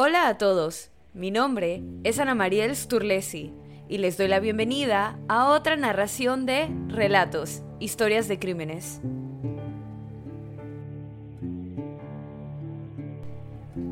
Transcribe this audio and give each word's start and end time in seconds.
Hola 0.00 0.28
a 0.28 0.38
todos, 0.38 0.92
mi 1.12 1.32
nombre 1.32 1.82
es 2.04 2.20
Ana 2.20 2.36
Mariel 2.36 2.76
Sturlesi 2.76 3.52
y 3.88 3.98
les 3.98 4.16
doy 4.16 4.28
la 4.28 4.38
bienvenida 4.38 5.18
a 5.26 5.50
otra 5.50 5.74
narración 5.74 6.46
de 6.46 6.68
Relatos, 6.86 7.64
Historias 7.80 8.28
de 8.28 8.38
Crímenes. 8.38 9.00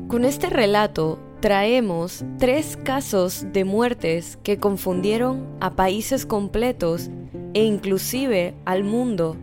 Con 0.07 0.23
este 0.23 0.49
relato 0.49 1.19
traemos 1.41 2.23
tres 2.39 2.77
casos 2.77 3.45
de 3.51 3.65
muertes 3.65 4.39
que 4.43 4.59
confundieron 4.59 5.45
a 5.59 5.75
países 5.75 6.25
completos 6.25 7.09
e 7.53 7.65
inclusive 7.65 8.55
al 8.63 8.85
mundo, 8.85 9.35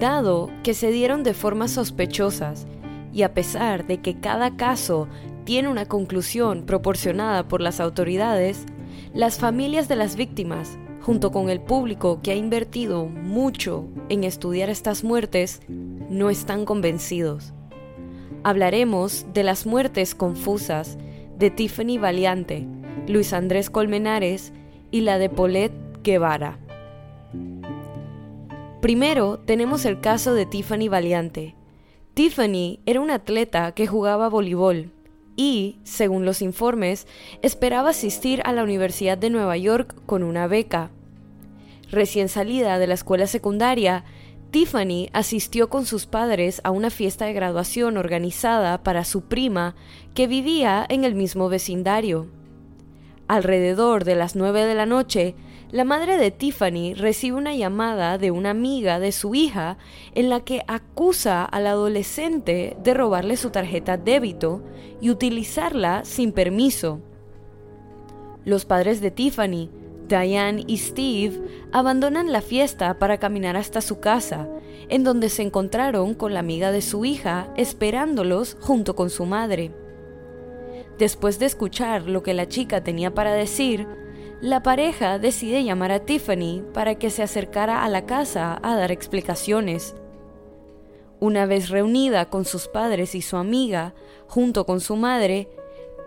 dado 0.00 0.50
que 0.64 0.74
se 0.74 0.90
dieron 0.90 1.22
de 1.22 1.32
formas 1.32 1.70
sospechosas 1.70 2.66
y 3.12 3.22
a 3.22 3.34
pesar 3.34 3.86
de 3.86 4.00
que 4.00 4.18
cada 4.18 4.56
caso 4.56 5.06
tiene 5.44 5.68
una 5.68 5.86
conclusión 5.86 6.64
proporcionada 6.64 7.48
por 7.48 7.60
las 7.60 7.80
autoridades, 7.80 8.64
las 9.12 9.38
familias 9.38 9.88
de 9.88 9.96
las 9.96 10.16
víctimas, 10.16 10.78
junto 11.00 11.32
con 11.32 11.50
el 11.50 11.60
público 11.60 12.20
que 12.22 12.30
ha 12.30 12.36
invertido 12.36 13.06
mucho 13.06 13.86
en 14.08 14.24
estudiar 14.24 14.70
estas 14.70 15.04
muertes, 15.04 15.60
no 15.68 16.30
están 16.30 16.64
convencidos. 16.64 17.52
Hablaremos 18.44 19.26
de 19.32 19.42
las 19.42 19.66
muertes 19.66 20.14
confusas 20.14 20.98
de 21.38 21.50
Tiffany 21.50 21.98
Valiante, 21.98 22.66
Luis 23.08 23.32
Andrés 23.32 23.70
Colmenares 23.70 24.52
y 24.90 25.00
la 25.00 25.18
de 25.18 25.28
Paulette 25.28 25.74
Guevara. 26.02 26.58
Primero 28.80 29.38
tenemos 29.38 29.84
el 29.84 30.00
caso 30.00 30.34
de 30.34 30.46
Tiffany 30.46 30.88
Valiante. 30.88 31.54
Tiffany 32.14 32.80
era 32.84 33.00
una 33.00 33.14
atleta 33.14 33.72
que 33.72 33.86
jugaba 33.86 34.28
voleibol 34.28 34.90
y, 35.36 35.78
según 35.84 36.24
los 36.24 36.42
informes, 36.42 37.06
esperaba 37.42 37.90
asistir 37.90 38.42
a 38.44 38.52
la 38.52 38.62
Universidad 38.62 39.18
de 39.18 39.30
Nueva 39.30 39.56
York 39.56 39.94
con 40.06 40.22
una 40.22 40.46
beca. 40.46 40.90
Recién 41.90 42.28
salida 42.28 42.78
de 42.78 42.86
la 42.86 42.94
escuela 42.94 43.26
secundaria, 43.26 44.04
Tiffany 44.50 45.08
asistió 45.12 45.70
con 45.70 45.86
sus 45.86 46.06
padres 46.06 46.60
a 46.64 46.70
una 46.70 46.90
fiesta 46.90 47.24
de 47.24 47.32
graduación 47.32 47.96
organizada 47.96 48.82
para 48.82 49.04
su 49.04 49.22
prima 49.22 49.74
que 50.14 50.26
vivía 50.26 50.84
en 50.88 51.04
el 51.04 51.14
mismo 51.14 51.48
vecindario. 51.48 52.28
Alrededor 53.28 54.04
de 54.04 54.14
las 54.14 54.36
nueve 54.36 54.64
de 54.66 54.74
la 54.74 54.84
noche, 54.84 55.34
la 55.72 55.84
madre 55.84 56.18
de 56.18 56.30
Tiffany 56.30 56.92
recibe 56.92 57.38
una 57.38 57.54
llamada 57.54 58.18
de 58.18 58.30
una 58.30 58.50
amiga 58.50 59.00
de 59.00 59.10
su 59.10 59.34
hija 59.34 59.78
en 60.14 60.28
la 60.28 60.40
que 60.40 60.62
acusa 60.68 61.46
al 61.46 61.66
adolescente 61.66 62.76
de 62.84 62.92
robarle 62.92 63.38
su 63.38 63.48
tarjeta 63.48 63.96
débito 63.96 64.62
y 65.00 65.08
utilizarla 65.08 66.04
sin 66.04 66.32
permiso. 66.32 67.00
Los 68.44 68.66
padres 68.66 69.00
de 69.00 69.10
Tiffany, 69.10 69.70
Diane 70.08 70.62
y 70.66 70.76
Steve, 70.76 71.40
abandonan 71.72 72.32
la 72.32 72.42
fiesta 72.42 72.98
para 72.98 73.16
caminar 73.16 73.56
hasta 73.56 73.80
su 73.80 73.98
casa, 73.98 74.50
en 74.90 75.04
donde 75.04 75.30
se 75.30 75.40
encontraron 75.40 76.12
con 76.12 76.34
la 76.34 76.40
amiga 76.40 76.70
de 76.70 76.82
su 76.82 77.06
hija 77.06 77.48
esperándolos 77.56 78.58
junto 78.60 78.94
con 78.94 79.08
su 79.08 79.24
madre. 79.24 79.72
Después 80.98 81.38
de 81.38 81.46
escuchar 81.46 82.02
lo 82.02 82.22
que 82.22 82.34
la 82.34 82.46
chica 82.46 82.84
tenía 82.84 83.14
para 83.14 83.32
decir, 83.32 83.86
la 84.42 84.60
pareja 84.64 85.20
decide 85.20 85.62
llamar 85.62 85.92
a 85.92 86.00
Tiffany 86.00 86.64
para 86.74 86.96
que 86.96 87.10
se 87.10 87.22
acercara 87.22 87.84
a 87.84 87.88
la 87.88 88.06
casa 88.06 88.58
a 88.60 88.74
dar 88.74 88.90
explicaciones. 88.90 89.94
Una 91.20 91.46
vez 91.46 91.68
reunida 91.68 92.28
con 92.28 92.44
sus 92.44 92.66
padres 92.66 93.14
y 93.14 93.22
su 93.22 93.36
amiga, 93.36 93.94
junto 94.26 94.66
con 94.66 94.80
su 94.80 94.96
madre, 94.96 95.48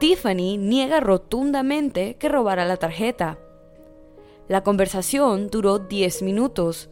Tiffany 0.01 0.57
niega 0.57 0.99
rotundamente 0.99 2.15
que 2.15 2.27
robara 2.27 2.65
la 2.65 2.75
tarjeta. 2.75 3.39
La 4.49 4.63
conversación 4.63 5.47
duró 5.47 5.79
10 5.79 6.21
minutos, 6.23 6.89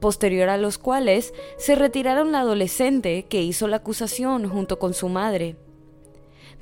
posterior 0.00 0.48
a 0.48 0.56
los 0.56 0.78
cuales 0.78 1.34
se 1.58 1.74
retiraron 1.74 2.32
la 2.32 2.40
adolescente 2.40 3.26
que 3.28 3.42
hizo 3.42 3.68
la 3.68 3.76
acusación 3.76 4.48
junto 4.48 4.78
con 4.78 4.94
su 4.94 5.10
madre. 5.10 5.56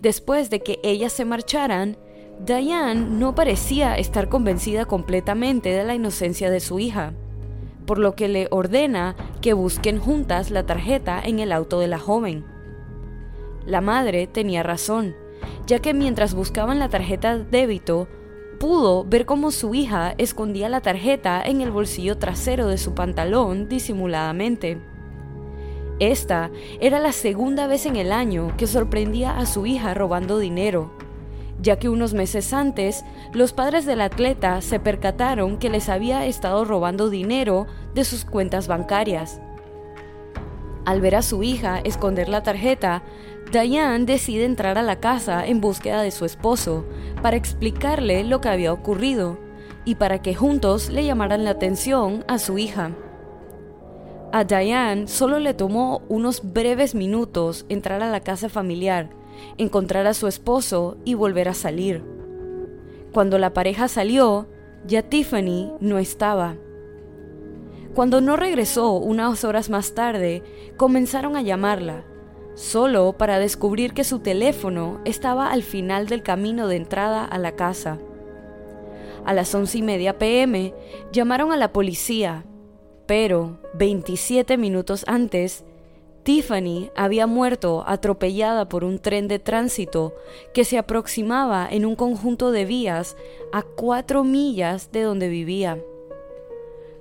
Después 0.00 0.50
de 0.50 0.64
que 0.64 0.80
ellas 0.82 1.12
se 1.12 1.24
marcharan, 1.24 1.96
Diane 2.44 3.06
no 3.08 3.34
parecía 3.34 3.96
estar 3.96 4.28
convencida 4.28 4.84
completamente 4.84 5.70
de 5.70 5.84
la 5.84 5.94
inocencia 5.94 6.50
de 6.50 6.60
su 6.60 6.78
hija, 6.78 7.14
por 7.86 7.98
lo 7.98 8.14
que 8.14 8.28
le 8.28 8.48
ordena 8.50 9.16
que 9.40 9.52
busquen 9.52 9.98
juntas 9.98 10.50
la 10.50 10.66
tarjeta 10.66 11.20
en 11.24 11.38
el 11.38 11.50
auto 11.50 11.80
de 11.80 11.88
la 11.88 11.98
joven. 11.98 12.44
La 13.64 13.80
madre 13.80 14.26
tenía 14.26 14.62
razón, 14.62 15.16
ya 15.66 15.78
que 15.78 15.94
mientras 15.94 16.34
buscaban 16.34 16.78
la 16.78 16.88
tarjeta 16.88 17.38
de 17.38 17.44
débito, 17.44 18.06
pudo 18.60 19.04
ver 19.04 19.26
cómo 19.26 19.50
su 19.50 19.74
hija 19.74 20.14
escondía 20.18 20.68
la 20.68 20.80
tarjeta 20.80 21.42
en 21.42 21.60
el 21.60 21.70
bolsillo 21.70 22.18
trasero 22.18 22.68
de 22.68 22.78
su 22.78 22.94
pantalón 22.94 23.68
disimuladamente. 23.68 24.78
Esta 25.98 26.50
era 26.80 27.00
la 27.00 27.12
segunda 27.12 27.66
vez 27.66 27.86
en 27.86 27.96
el 27.96 28.12
año 28.12 28.52
que 28.56 28.66
sorprendía 28.66 29.38
a 29.38 29.46
su 29.46 29.66
hija 29.66 29.94
robando 29.94 30.38
dinero, 30.38 30.92
ya 31.60 31.78
que 31.78 31.88
unos 31.88 32.14
meses 32.14 32.52
antes 32.52 33.04
los 33.32 33.52
padres 33.52 33.86
del 33.86 34.00
atleta 34.00 34.60
se 34.60 34.80
percataron 34.80 35.58
que 35.58 35.70
les 35.70 35.88
había 35.88 36.26
estado 36.26 36.64
robando 36.64 37.10
dinero 37.10 37.66
de 37.94 38.04
sus 38.04 38.24
cuentas 38.24 38.68
bancarias. 38.68 39.40
Al 40.84 41.00
ver 41.00 41.16
a 41.16 41.22
su 41.22 41.42
hija 41.42 41.80
esconder 41.80 42.28
la 42.28 42.42
tarjeta, 42.42 43.02
Diane 43.50 44.04
decide 44.04 44.44
entrar 44.44 44.78
a 44.78 44.82
la 44.82 45.00
casa 45.00 45.46
en 45.46 45.60
búsqueda 45.60 46.02
de 46.02 46.10
su 46.10 46.24
esposo 46.24 46.84
para 47.22 47.36
explicarle 47.36 48.24
lo 48.24 48.40
que 48.40 48.48
había 48.48 48.72
ocurrido 48.72 49.38
y 49.84 49.96
para 49.96 50.20
que 50.20 50.34
juntos 50.34 50.90
le 50.90 51.04
llamaran 51.04 51.44
la 51.44 51.50
atención 51.50 52.24
a 52.28 52.38
su 52.38 52.58
hija. 52.58 52.92
A 54.32 54.44
Diane 54.44 55.06
solo 55.06 55.38
le 55.38 55.54
tomó 55.54 56.02
unos 56.08 56.52
breves 56.52 56.94
minutos 56.94 57.64
entrar 57.68 58.02
a 58.02 58.10
la 58.10 58.20
casa 58.20 58.48
familiar, 58.48 59.08
encontrar 59.58 60.06
a 60.06 60.14
su 60.14 60.26
esposo 60.26 60.96
y 61.04 61.14
volver 61.14 61.48
a 61.48 61.54
salir. 61.54 62.02
Cuando 63.12 63.38
la 63.38 63.52
pareja 63.52 63.88
salió, 63.88 64.46
ya 64.86 65.02
Tiffany 65.02 65.72
no 65.80 65.98
estaba. 65.98 66.56
Cuando 67.94 68.20
no 68.20 68.36
regresó 68.36 68.92
unas 68.92 69.44
horas 69.44 69.70
más 69.70 69.94
tarde, 69.94 70.42
comenzaron 70.76 71.36
a 71.36 71.42
llamarla, 71.42 72.04
solo 72.54 73.14
para 73.14 73.38
descubrir 73.38 73.94
que 73.94 74.04
su 74.04 74.18
teléfono 74.18 75.00
estaba 75.04 75.50
al 75.50 75.62
final 75.62 76.06
del 76.06 76.22
camino 76.22 76.68
de 76.68 76.76
entrada 76.76 77.24
a 77.24 77.38
la 77.38 77.52
casa. 77.52 77.98
A 79.24 79.32
las 79.32 79.54
once 79.54 79.78
y 79.78 79.82
media 79.82 80.18
pm 80.18 80.74
llamaron 81.10 81.52
a 81.52 81.56
la 81.56 81.72
policía, 81.72 82.44
pero 83.06 83.60
27 83.74 84.56
minutos 84.56 85.04
antes 85.06 85.64
Tiffany 86.26 86.90
había 86.96 87.28
muerto 87.28 87.84
atropellada 87.86 88.68
por 88.68 88.82
un 88.82 88.98
tren 88.98 89.28
de 89.28 89.38
tránsito 89.38 90.12
que 90.52 90.64
se 90.64 90.76
aproximaba 90.76 91.68
en 91.70 91.86
un 91.86 91.94
conjunto 91.94 92.50
de 92.50 92.64
vías 92.64 93.16
a 93.52 93.62
cuatro 93.62 94.24
millas 94.24 94.90
de 94.90 95.02
donde 95.02 95.28
vivía. 95.28 95.78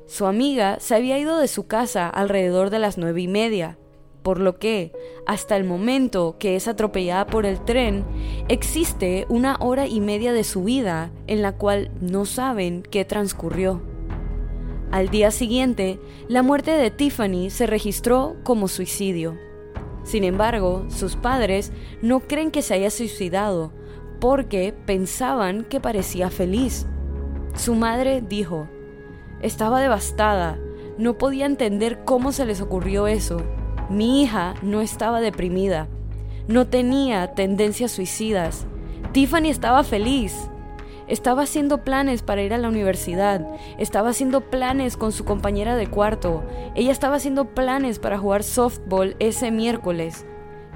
Su 0.06 0.28
amiga 0.28 0.78
se 0.80 0.94
había 0.94 1.18
ido 1.18 1.40
de 1.40 1.48
su 1.48 1.66
casa 1.66 2.08
alrededor 2.08 2.70
de 2.70 2.78
las 2.78 3.00
nueve 3.00 3.20
y 3.20 3.28
media, 3.28 3.80
por 4.22 4.40
lo 4.40 4.60
que, 4.60 4.92
hasta 5.26 5.58
el 5.58 5.64
momento 5.64 6.36
que 6.38 6.56
es 6.56 6.68
atropellada 6.68 7.26
por 7.26 7.48
el 7.48 7.66
tren, 7.66 8.06
existe 8.48 9.26
una 9.28 9.58
hora 9.60 9.88
y 9.88 10.02
media 10.02 10.34
de 10.34 10.44
su 10.44 10.64
vida 10.66 11.12
en 11.26 11.42
la 11.42 11.54
cual 11.54 11.90
no 12.00 12.26
saben 12.26 12.84
qué 12.84 13.06
transcurrió. 13.06 13.95
Al 14.96 15.10
día 15.10 15.30
siguiente, 15.30 16.00
la 16.30 16.42
muerte 16.42 16.72
de 16.72 16.90
Tiffany 16.90 17.50
se 17.50 17.68
registró 17.68 18.38
como 18.44 18.70
suicidio. 18.70 19.38
Sin 20.06 20.24
embargo, 20.24 20.86
sus 20.88 21.18
padres 21.18 21.74
no 22.02 22.22
creen 22.22 22.50
que 22.50 22.62
se 22.62 22.76
haya 22.76 22.90
suicidado 22.90 23.74
porque 24.22 24.74
pensaban 24.86 25.66
que 25.66 25.82
parecía 25.82 26.30
feliz. 26.30 26.88
Su 27.56 27.76
madre 27.76 28.22
dijo, 28.22 28.70
estaba 29.42 29.82
devastada, 29.82 30.58
no 30.98 31.18
podía 31.18 31.46
entender 31.46 32.06
cómo 32.06 32.32
se 32.32 32.46
les 32.46 32.62
ocurrió 32.62 33.08
eso. 33.08 33.42
Mi 33.90 34.22
hija 34.24 34.54
no 34.62 34.80
estaba 34.80 35.20
deprimida, 35.20 35.90
no 36.48 36.68
tenía 36.68 37.34
tendencias 37.34 37.92
suicidas. 37.92 38.66
Tiffany 39.12 39.50
estaba 39.50 39.84
feliz, 39.84 40.50
estaba 41.08 41.44
haciendo 41.44 41.84
planes 41.84 42.22
para 42.22 42.42
ir 42.42 42.54
a 42.54 42.58
la 42.58 42.70
universidad, 42.70 43.48
estaba 43.78 44.10
haciendo 44.10 44.42
planes 44.42 44.98
con 44.98 45.12
su 45.12 45.26
compañera 45.26 45.76
de 45.76 45.88
cuarto, 45.88 46.44
ella 46.76 46.92
estaba 46.92 47.16
haciendo 47.16 47.54
planes 47.54 48.00
para 48.00 48.18
jugar 48.18 48.44
softball 48.44 49.16
ese 49.20 49.52
miércoles. 49.52 50.26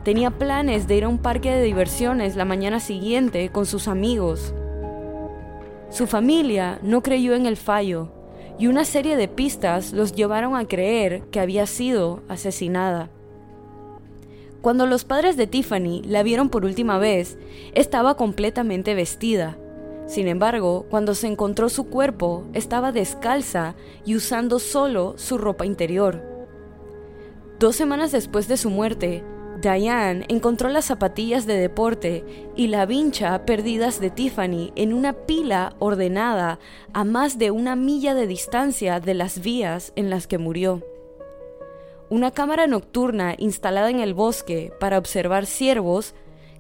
Tenía 0.03 0.31
planes 0.31 0.87
de 0.87 0.95
ir 0.95 1.03
a 1.03 1.09
un 1.09 1.17
parque 1.17 1.51
de 1.51 1.63
diversiones 1.63 2.35
la 2.35 2.45
mañana 2.45 2.79
siguiente 2.79 3.49
con 3.49 3.65
sus 3.65 3.87
amigos. 3.87 4.53
Su 5.89 6.07
familia 6.07 6.79
no 6.83 7.01
creyó 7.01 7.33
en 7.33 7.45
el 7.45 7.57
fallo 7.57 8.11
y 8.59 8.67
una 8.67 8.85
serie 8.85 9.17
de 9.17 9.27
pistas 9.27 9.93
los 9.93 10.13
llevaron 10.13 10.55
a 10.55 10.67
creer 10.67 11.23
que 11.31 11.39
había 11.39 11.65
sido 11.65 12.21
asesinada. 12.27 13.09
Cuando 14.61 14.85
los 14.85 15.05
padres 15.05 15.37
de 15.37 15.47
Tiffany 15.47 16.01
la 16.05 16.21
vieron 16.21 16.49
por 16.49 16.65
última 16.65 16.97
vez, 16.97 17.37
estaba 17.73 18.15
completamente 18.15 18.93
vestida. 18.93 19.57
Sin 20.09 20.27
embargo, 20.27 20.87
cuando 20.89 21.13
se 21.13 21.27
encontró 21.27 21.69
su 21.69 21.85
cuerpo, 21.85 22.43
estaba 22.53 22.91
descalza 22.91 23.75
y 24.05 24.15
usando 24.15 24.57
solo 24.57 25.13
su 25.17 25.37
ropa 25.37 25.67
interior. 25.67 26.23
Dos 27.59 27.75
semanas 27.75 28.11
después 28.11 28.47
de 28.47 28.57
su 28.57 28.71
muerte, 28.71 29.23
Diane 29.61 30.25
encontró 30.27 30.67
las 30.69 30.85
zapatillas 30.85 31.45
de 31.45 31.57
deporte 31.57 32.23
y 32.55 32.69
la 32.69 32.87
vincha 32.87 33.45
perdidas 33.45 33.99
de 33.99 34.09
Tiffany 34.09 34.71
en 34.75 34.93
una 34.93 35.13
pila 35.13 35.75
ordenada 35.77 36.57
a 36.91 37.03
más 37.03 37.37
de 37.37 37.51
una 37.51 37.75
milla 37.75 38.15
de 38.15 38.25
distancia 38.25 38.99
de 38.99 39.13
las 39.13 39.41
vías 39.43 39.93
en 39.95 40.09
las 40.09 40.25
que 40.25 40.39
murió. 40.39 40.81
Una 42.09 42.31
cámara 42.31 42.65
nocturna 42.65 43.35
instalada 43.37 43.91
en 43.91 43.99
el 43.99 44.15
bosque 44.15 44.73
para 44.79 44.97
observar 44.97 45.45
ciervos 45.45 46.15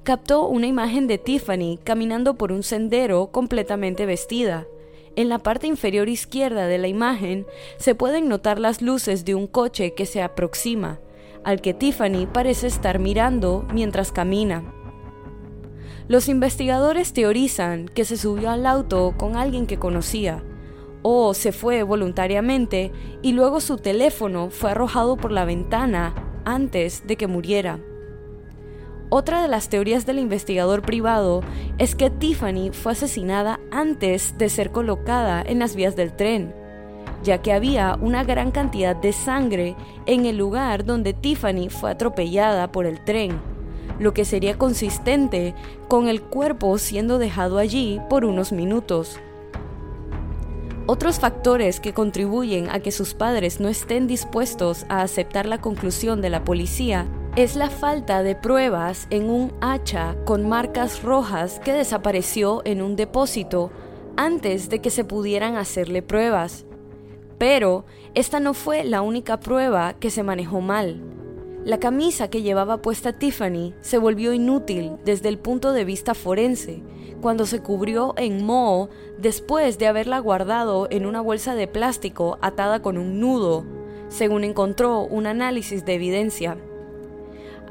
captó 0.09 0.47
una 0.47 0.65
imagen 0.65 1.05
de 1.05 1.19
Tiffany 1.19 1.77
caminando 1.83 2.33
por 2.33 2.51
un 2.51 2.63
sendero 2.63 3.27
completamente 3.27 4.07
vestida. 4.07 4.65
En 5.15 5.29
la 5.29 5.37
parte 5.37 5.67
inferior 5.67 6.09
izquierda 6.09 6.65
de 6.65 6.79
la 6.79 6.87
imagen 6.87 7.45
se 7.77 7.93
pueden 7.93 8.27
notar 8.27 8.57
las 8.57 8.81
luces 8.81 9.23
de 9.23 9.35
un 9.35 9.45
coche 9.45 9.93
que 9.93 10.07
se 10.07 10.23
aproxima, 10.23 10.99
al 11.43 11.61
que 11.61 11.75
Tiffany 11.75 12.25
parece 12.25 12.65
estar 12.65 12.97
mirando 12.97 13.67
mientras 13.71 14.11
camina. 14.11 14.73
Los 16.07 16.27
investigadores 16.27 17.13
teorizan 17.13 17.87
que 17.87 18.03
se 18.03 18.17
subió 18.17 18.49
al 18.49 18.65
auto 18.65 19.13
con 19.15 19.35
alguien 19.35 19.67
que 19.67 19.77
conocía, 19.77 20.43
o 21.03 21.35
se 21.35 21.51
fue 21.51 21.83
voluntariamente 21.83 22.91
y 23.21 23.33
luego 23.33 23.61
su 23.61 23.77
teléfono 23.77 24.49
fue 24.49 24.71
arrojado 24.71 25.17
por 25.17 25.31
la 25.31 25.45
ventana 25.45 26.15
antes 26.45 27.05
de 27.05 27.15
que 27.15 27.27
muriera. 27.27 27.79
Otra 29.11 29.41
de 29.41 29.47
las 29.47 29.69
teorías 29.69 30.05
del 30.05 30.19
investigador 30.19 30.83
privado 30.83 31.41
es 31.79 31.95
que 31.95 32.11
Tiffany 32.11 32.69
fue 32.71 32.91
asesinada 32.91 33.59
antes 33.71 34.37
de 34.37 34.49
ser 34.49 34.71
colocada 34.71 35.41
en 35.41 35.57
las 35.57 35.75
vías 35.75 35.95
del 35.95 36.15
tren, 36.15 36.53
ya 37.23 37.39
que 37.39 37.51
había 37.51 37.97
una 37.99 38.23
gran 38.23 38.51
cantidad 38.51 38.95
de 38.95 39.11
sangre 39.11 39.75
en 40.05 40.27
el 40.27 40.37
lugar 40.37 40.85
donde 40.85 41.13
Tiffany 41.13 41.69
fue 41.69 41.89
atropellada 41.89 42.71
por 42.71 42.85
el 42.85 43.03
tren, 43.03 43.41
lo 43.97 44.13
que 44.13 44.25
sería 44.25 44.59
consistente 44.59 45.55
con 45.87 46.07
el 46.07 46.21
cuerpo 46.21 46.77
siendo 46.77 47.17
dejado 47.17 47.57
allí 47.57 47.99
por 48.11 48.25
unos 48.25 48.51
minutos. 48.51 49.19
Otros 50.85 51.19
factores 51.19 51.79
que 51.79 51.93
contribuyen 51.93 52.69
a 52.69 52.79
que 52.79 52.91
sus 52.91 53.15
padres 53.15 53.59
no 53.59 53.69
estén 53.69 54.05
dispuestos 54.05 54.85
a 54.87 55.01
aceptar 55.01 55.47
la 55.47 55.61
conclusión 55.61 56.21
de 56.21 56.29
la 56.29 56.43
policía 56.43 57.07
es 57.35 57.55
la 57.55 57.69
falta 57.69 58.23
de 58.23 58.35
pruebas 58.35 59.07
en 59.11 59.29
un 59.29 59.53
hacha 59.61 60.15
con 60.25 60.49
marcas 60.49 61.03
rojas 61.03 61.59
que 61.59 61.71
desapareció 61.73 62.61
en 62.65 62.81
un 62.81 62.95
depósito 62.95 63.71
antes 64.17 64.69
de 64.69 64.79
que 64.79 64.89
se 64.89 65.05
pudieran 65.05 65.55
hacerle 65.55 66.01
pruebas. 66.01 66.65
Pero 67.37 67.85
esta 68.15 68.39
no 68.39 68.53
fue 68.53 68.83
la 68.83 69.01
única 69.01 69.39
prueba 69.39 69.93
que 69.93 70.09
se 70.09 70.23
manejó 70.23 70.59
mal. 70.59 71.01
La 71.63 71.79
camisa 71.79 72.29
que 72.29 72.41
llevaba 72.41 72.81
puesta 72.81 73.13
Tiffany 73.13 73.73
se 73.81 73.97
volvió 73.97 74.33
inútil 74.33 74.93
desde 75.05 75.29
el 75.29 75.37
punto 75.37 75.71
de 75.71 75.85
vista 75.85 76.15
forense, 76.15 76.81
cuando 77.21 77.45
se 77.45 77.61
cubrió 77.61 78.15
en 78.17 78.45
moho 78.45 78.89
después 79.17 79.77
de 79.77 79.87
haberla 79.87 80.19
guardado 80.19 80.87
en 80.89 81.05
una 81.05 81.21
bolsa 81.21 81.53
de 81.53 81.67
plástico 81.67 82.39
atada 82.41 82.81
con 82.81 82.97
un 82.97 83.19
nudo, 83.19 83.65
según 84.07 84.43
encontró 84.43 85.01
un 85.01 85.27
análisis 85.27 85.85
de 85.85 85.93
evidencia. 85.93 86.57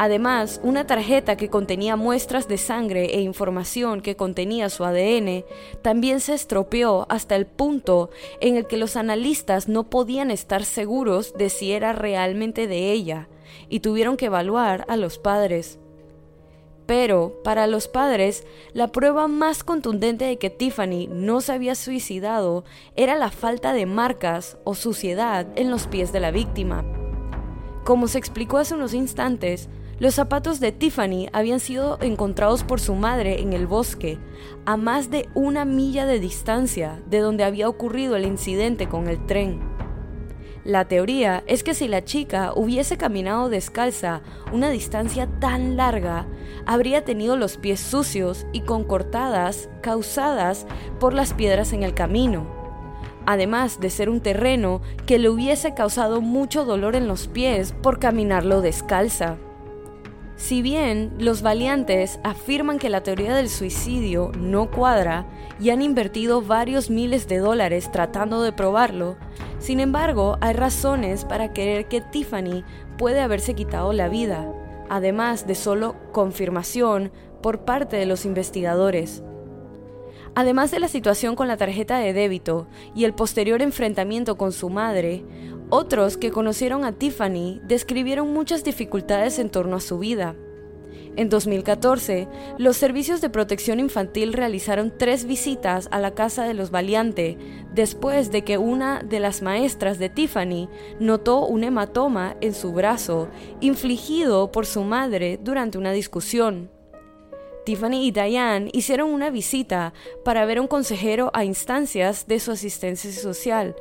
Además, 0.01 0.61
una 0.63 0.87
tarjeta 0.87 1.37
que 1.37 1.51
contenía 1.51 1.97
muestras 1.97 2.47
de 2.47 2.57
sangre 2.57 3.17
e 3.17 3.21
información 3.21 4.01
que 4.01 4.15
contenía 4.15 4.71
su 4.71 4.85
ADN 4.85 5.45
también 5.83 6.21
se 6.21 6.35
estropeó 6.35 7.07
hasta 7.09 7.35
el 7.35 7.47
punto 7.47 8.11
en 8.41 8.57
el 8.57 8.69
que 8.69 8.77
los 8.77 8.95
analistas 8.95 9.67
no 9.67 9.91
podían 9.91 10.31
estar 10.31 10.65
seguros 10.65 11.35
de 11.37 11.51
si 11.51 11.73
era 11.73 11.93
realmente 11.93 12.69
de 12.69 12.93
ella 12.93 13.29
y 13.69 13.81
tuvieron 13.81 14.17
que 14.17 14.27
evaluar 14.27 14.85
a 14.87 14.97
los 14.97 15.19
padres. 15.19 15.81
Pero, 16.87 17.43
para 17.43 17.67
los 17.67 17.89
padres, 17.89 18.47
la 18.73 18.93
prueba 18.93 19.27
más 19.27 19.65
contundente 19.65 20.27
de 20.27 20.39
que 20.39 20.49
Tiffany 20.49 21.09
no 21.11 21.41
se 21.41 21.53
había 21.53 21.75
suicidado 21.75 22.65
era 22.95 23.17
la 23.17 23.33
falta 23.33 23.73
de 23.73 23.85
marcas 23.85 24.59
o 24.63 24.77
suciedad 24.77 25.49
en 25.57 25.73
los 25.73 25.89
pies 25.89 26.13
de 26.13 26.21
la 26.21 26.31
víctima. 26.31 26.85
Como 27.85 28.07
se 28.07 28.19
explicó 28.19 28.59
hace 28.59 28.75
unos 28.75 28.95
instantes, 28.95 29.69
los 29.99 30.15
zapatos 30.15 30.61
de 30.61 30.71
Tiffany 30.71 31.29
habían 31.33 31.59
sido 31.59 31.99
encontrados 32.01 32.63
por 32.63 32.79
su 32.81 32.95
madre 32.95 33.41
en 33.41 33.53
el 33.53 33.67
bosque, 33.67 34.19
a 34.65 34.77
más 34.77 35.11
de 35.11 35.29
una 35.35 35.65
milla 35.65 36.07
de 36.07 36.21
distancia 36.21 37.03
de 37.07 37.19
donde 37.19 37.43
había 37.43 37.69
ocurrido 37.69 38.15
el 38.15 38.25
incidente 38.25 38.89
con 38.89 39.09
el 39.09 39.25
tren. 39.27 39.59
La 40.65 40.87
teoría 40.87 41.43
es 41.47 41.65
que 41.65 41.75
si 41.75 41.89
la 41.89 42.05
chica 42.05 42.53
hubiese 42.55 42.97
caminado 42.97 43.49
descalza 43.49 44.21
una 44.53 44.71
distancia 44.71 45.27
tan 45.41 45.77
larga, 45.77 46.27
habría 46.67 47.05
tenido 47.05 47.37
los 47.37 47.57
pies 47.57 47.81
sucios 47.81 48.47
y 48.53 48.61
con 48.61 48.85
cortadas 48.85 49.69
causadas 49.81 50.67
por 51.01 51.13
las 51.15 51.33
piedras 51.33 51.73
en 51.73 51.83
el 51.83 51.95
camino, 51.95 52.47
además 53.27 53.81
de 53.81 53.91
ser 53.91 54.11
un 54.11 54.21
terreno 54.21 54.81
que 55.07 55.19
le 55.19 55.29
hubiese 55.29 55.75
causado 55.75 56.21
mucho 56.21 56.65
dolor 56.65 56.95
en 56.95 57.09
los 57.09 57.27
pies 57.27 57.73
por 57.73 57.99
caminarlo 57.99 58.61
descalza. 58.61 59.39
Si 60.39 60.63
bien 60.63 61.13
los 61.19 61.43
valiantes 61.43 62.21
afirman 62.23 62.79
que 62.79 62.91
la 62.91 63.03
teoría 63.03 63.35
del 63.35 63.49
suicidio 63.49 64.31
no 64.39 64.71
cuadra 64.71 65.27
y 65.61 65.71
han 65.71 65.83
invertido 65.83 66.43
varios 66.43 66.91
miles 66.91 67.27
de 67.27 67.39
dólares 67.39 67.91
tratando 67.91 68.41
de 68.43 68.53
probarlo, 68.53 69.17
sin 69.59 69.81
embargo 69.81 70.39
hay 70.41 70.55
razones 70.55 71.25
para 71.25 71.53
creer 71.53 71.89
que 71.89 72.01
Tiffany 72.01 72.63
puede 72.97 73.21
haberse 73.21 73.55
quitado 73.55 73.93
la 73.93 74.09
vida, 74.09 74.49
además 74.89 75.45
de 75.49 75.57
solo 75.57 75.97
confirmación 76.13 77.11
por 77.43 77.65
parte 77.65 77.97
de 77.97 78.07
los 78.07 78.25
investigadores. 78.25 79.25
Además 80.37 80.71
de 80.71 80.79
la 80.79 80.87
situación 80.87 81.35
con 81.35 81.49
la 81.49 81.57
tarjeta 81.57 81.99
de 81.99 82.13
débito 82.13 82.69
y 82.95 83.07
el 83.07 83.13
posterior 83.13 83.61
enfrentamiento 83.61 84.37
con 84.37 84.53
su 84.53 84.71
madre, 84.71 85.25
otros 85.71 86.17
que 86.17 86.31
conocieron 86.31 86.85
a 86.85 86.93
Tiffany 86.93 87.61
describieron 87.65 88.33
muchas 88.33 88.65
dificultades 88.65 89.39
en 89.39 89.51
torno 89.51 89.77
a 89.77 89.81
su 89.81 89.99
vida. 89.99 90.35
En 91.17 91.29
2014, 91.29 92.29
los 92.59 92.77
servicios 92.77 93.21
de 93.21 93.29
protección 93.29 93.81
infantil 93.81 94.33
realizaron 94.33 94.93
tres 94.97 95.25
visitas 95.25 95.89
a 95.91 95.99
la 95.99 96.15
casa 96.15 96.45
de 96.45 96.55
los 96.55 96.71
Valiante 96.71 97.37
después 97.75 98.31
de 98.31 98.45
que 98.45 98.57
una 98.57 99.03
de 99.03 99.19
las 99.19 99.43
maestras 99.43 99.99
de 99.99 100.11
Tiffany 100.11 100.69
notó 101.01 101.45
un 101.45 101.65
hematoma 101.65 102.37
en 102.41 102.55
su 102.55 102.73
brazo 102.73 103.29
infligido 103.61 104.53
por 104.53 104.65
su 104.65 104.85
madre 104.85 105.41
durante 105.43 105.77
una 105.77 105.91
discusión. 105.91 106.71
Tiffany 107.67 108.07
y 108.07 108.13
Diane 108.13 108.71
hicieron 108.73 109.11
una 109.11 109.31
visita 109.31 109.93
para 110.25 110.47
ver 110.47 110.59
a 110.59 110.61
un 110.63 110.69
consejero 110.69 111.33
a 111.35 111.45
instancias 111.45 112.27
de 112.29 112.39
su 112.39 112.53
asistencia 112.53 113.13
social 113.13 113.75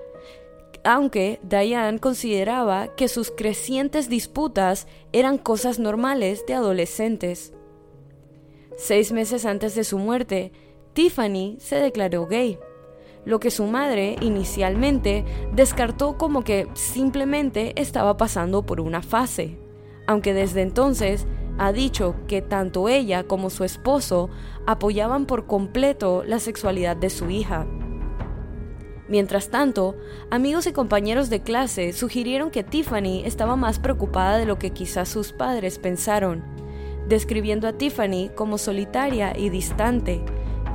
aunque 0.88 1.42
Diane 1.44 2.00
consideraba 2.00 2.96
que 2.96 3.10
sus 3.10 3.30
crecientes 3.30 4.08
disputas 4.08 4.88
eran 5.12 5.38
cosas 5.38 5.80
normales 5.80 6.46
de 6.48 6.54
adolescentes. 6.54 7.52
Seis 8.78 9.12
meses 9.12 9.46
antes 9.46 9.76
de 9.76 9.84
su 9.84 10.00
muerte, 10.00 10.54
Tiffany 10.94 11.58
se 11.60 11.76
declaró 11.76 12.26
gay, 12.26 12.58
lo 13.26 13.42
que 13.42 13.52
su 13.52 13.66
madre 13.66 14.16
inicialmente 14.22 15.26
descartó 15.54 16.18
como 16.18 16.46
que 16.46 16.70
simplemente 16.74 17.74
estaba 17.76 18.16
pasando 18.16 18.66
por 18.66 18.80
una 18.80 19.02
fase, 19.02 19.60
aunque 20.08 20.34
desde 20.34 20.62
entonces 20.62 21.28
ha 21.58 21.74
dicho 21.74 22.16
que 22.30 22.42
tanto 22.42 22.88
ella 22.88 23.26
como 23.26 23.50
su 23.50 23.66
esposo 23.66 24.30
apoyaban 24.66 25.26
por 25.26 25.48
completo 25.48 26.24
la 26.26 26.40
sexualidad 26.40 26.96
de 26.96 27.10
su 27.10 27.30
hija. 27.30 27.68
Mientras 29.10 29.50
tanto, 29.50 29.96
amigos 30.30 30.68
y 30.68 30.74
compañeros 30.74 31.30
de 31.30 31.42
clase 31.42 31.94
sugirieron 31.94 32.52
que 32.52 32.64
Tiffany 32.64 33.24
estaba 33.26 33.56
más 33.56 33.80
preocupada 33.80 34.38
de 34.38 34.46
lo 34.46 34.60
que 34.60 34.72
quizás 34.72 35.08
sus 35.08 35.32
padres 35.32 35.80
pensaron, 35.80 36.44
describiendo 37.08 37.68
a 37.68 37.74
Tiffany 37.74 38.30
como 38.36 38.58
solitaria 38.58 39.38
y 39.38 39.50
distante, 39.50 40.22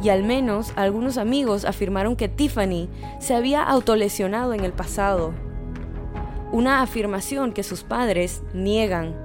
y 0.02 0.08
al 0.08 0.24
menos 0.24 0.72
algunos 0.76 1.18
amigos 1.18 1.64
afirmaron 1.64 2.16
que 2.16 2.28
Tiffany 2.28 2.88
se 3.20 3.34
había 3.34 3.62
autolesionado 3.62 4.54
en 4.54 4.64
el 4.64 4.72
pasado, 4.72 5.34
una 6.50 6.82
afirmación 6.82 7.52
que 7.52 7.62
sus 7.62 7.82
padres 7.82 8.42
niegan. 8.54 9.21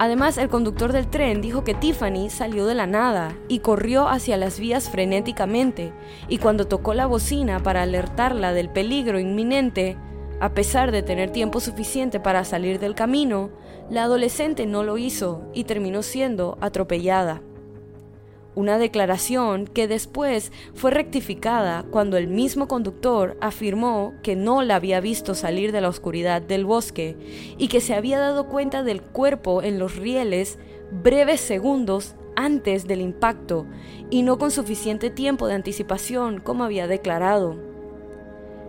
Además, 0.00 0.38
el 0.38 0.48
conductor 0.48 0.92
del 0.92 1.08
tren 1.08 1.40
dijo 1.40 1.64
que 1.64 1.74
Tiffany 1.74 2.30
salió 2.30 2.66
de 2.66 2.74
la 2.76 2.86
nada 2.86 3.36
y 3.48 3.58
corrió 3.58 4.08
hacia 4.08 4.36
las 4.36 4.60
vías 4.60 4.88
frenéticamente, 4.90 5.92
y 6.28 6.38
cuando 6.38 6.68
tocó 6.68 6.94
la 6.94 7.06
bocina 7.06 7.62
para 7.62 7.82
alertarla 7.82 8.52
del 8.52 8.70
peligro 8.70 9.18
inminente, 9.18 9.96
A 10.40 10.54
pesar 10.54 10.92
de 10.92 11.02
tener 11.02 11.30
tiempo 11.30 11.58
suficiente 11.58 12.20
para 12.20 12.44
salir 12.44 12.78
del 12.78 12.94
camino, 12.94 13.50
la 13.90 14.04
adolescente 14.04 14.66
no 14.66 14.84
lo 14.84 14.96
hizo 14.96 15.42
y 15.52 15.64
terminó 15.64 16.02
siendo 16.02 16.58
atropellada. 16.60 17.42
Una 18.54 18.78
declaración 18.78 19.66
que 19.66 19.86
después 19.86 20.50
fue 20.74 20.90
rectificada 20.90 21.84
cuando 21.90 22.16
el 22.16 22.26
mismo 22.26 22.66
conductor 22.66 23.36
afirmó 23.40 24.14
que 24.22 24.34
no 24.34 24.62
la 24.62 24.76
había 24.76 25.00
visto 25.00 25.34
salir 25.34 25.70
de 25.70 25.80
la 25.80 25.88
oscuridad 25.88 26.42
del 26.42 26.64
bosque 26.64 27.16
y 27.56 27.68
que 27.68 27.80
se 27.80 27.94
había 27.94 28.18
dado 28.18 28.48
cuenta 28.48 28.82
del 28.82 29.02
cuerpo 29.02 29.62
en 29.62 29.78
los 29.78 29.96
rieles 29.96 30.58
breves 30.90 31.40
segundos 31.40 32.16
antes 32.34 32.86
del 32.86 33.00
impacto 33.00 33.66
y 34.10 34.22
no 34.22 34.38
con 34.38 34.50
suficiente 34.50 35.10
tiempo 35.10 35.46
de 35.46 35.54
anticipación 35.54 36.40
como 36.40 36.64
había 36.64 36.86
declarado. 36.86 37.56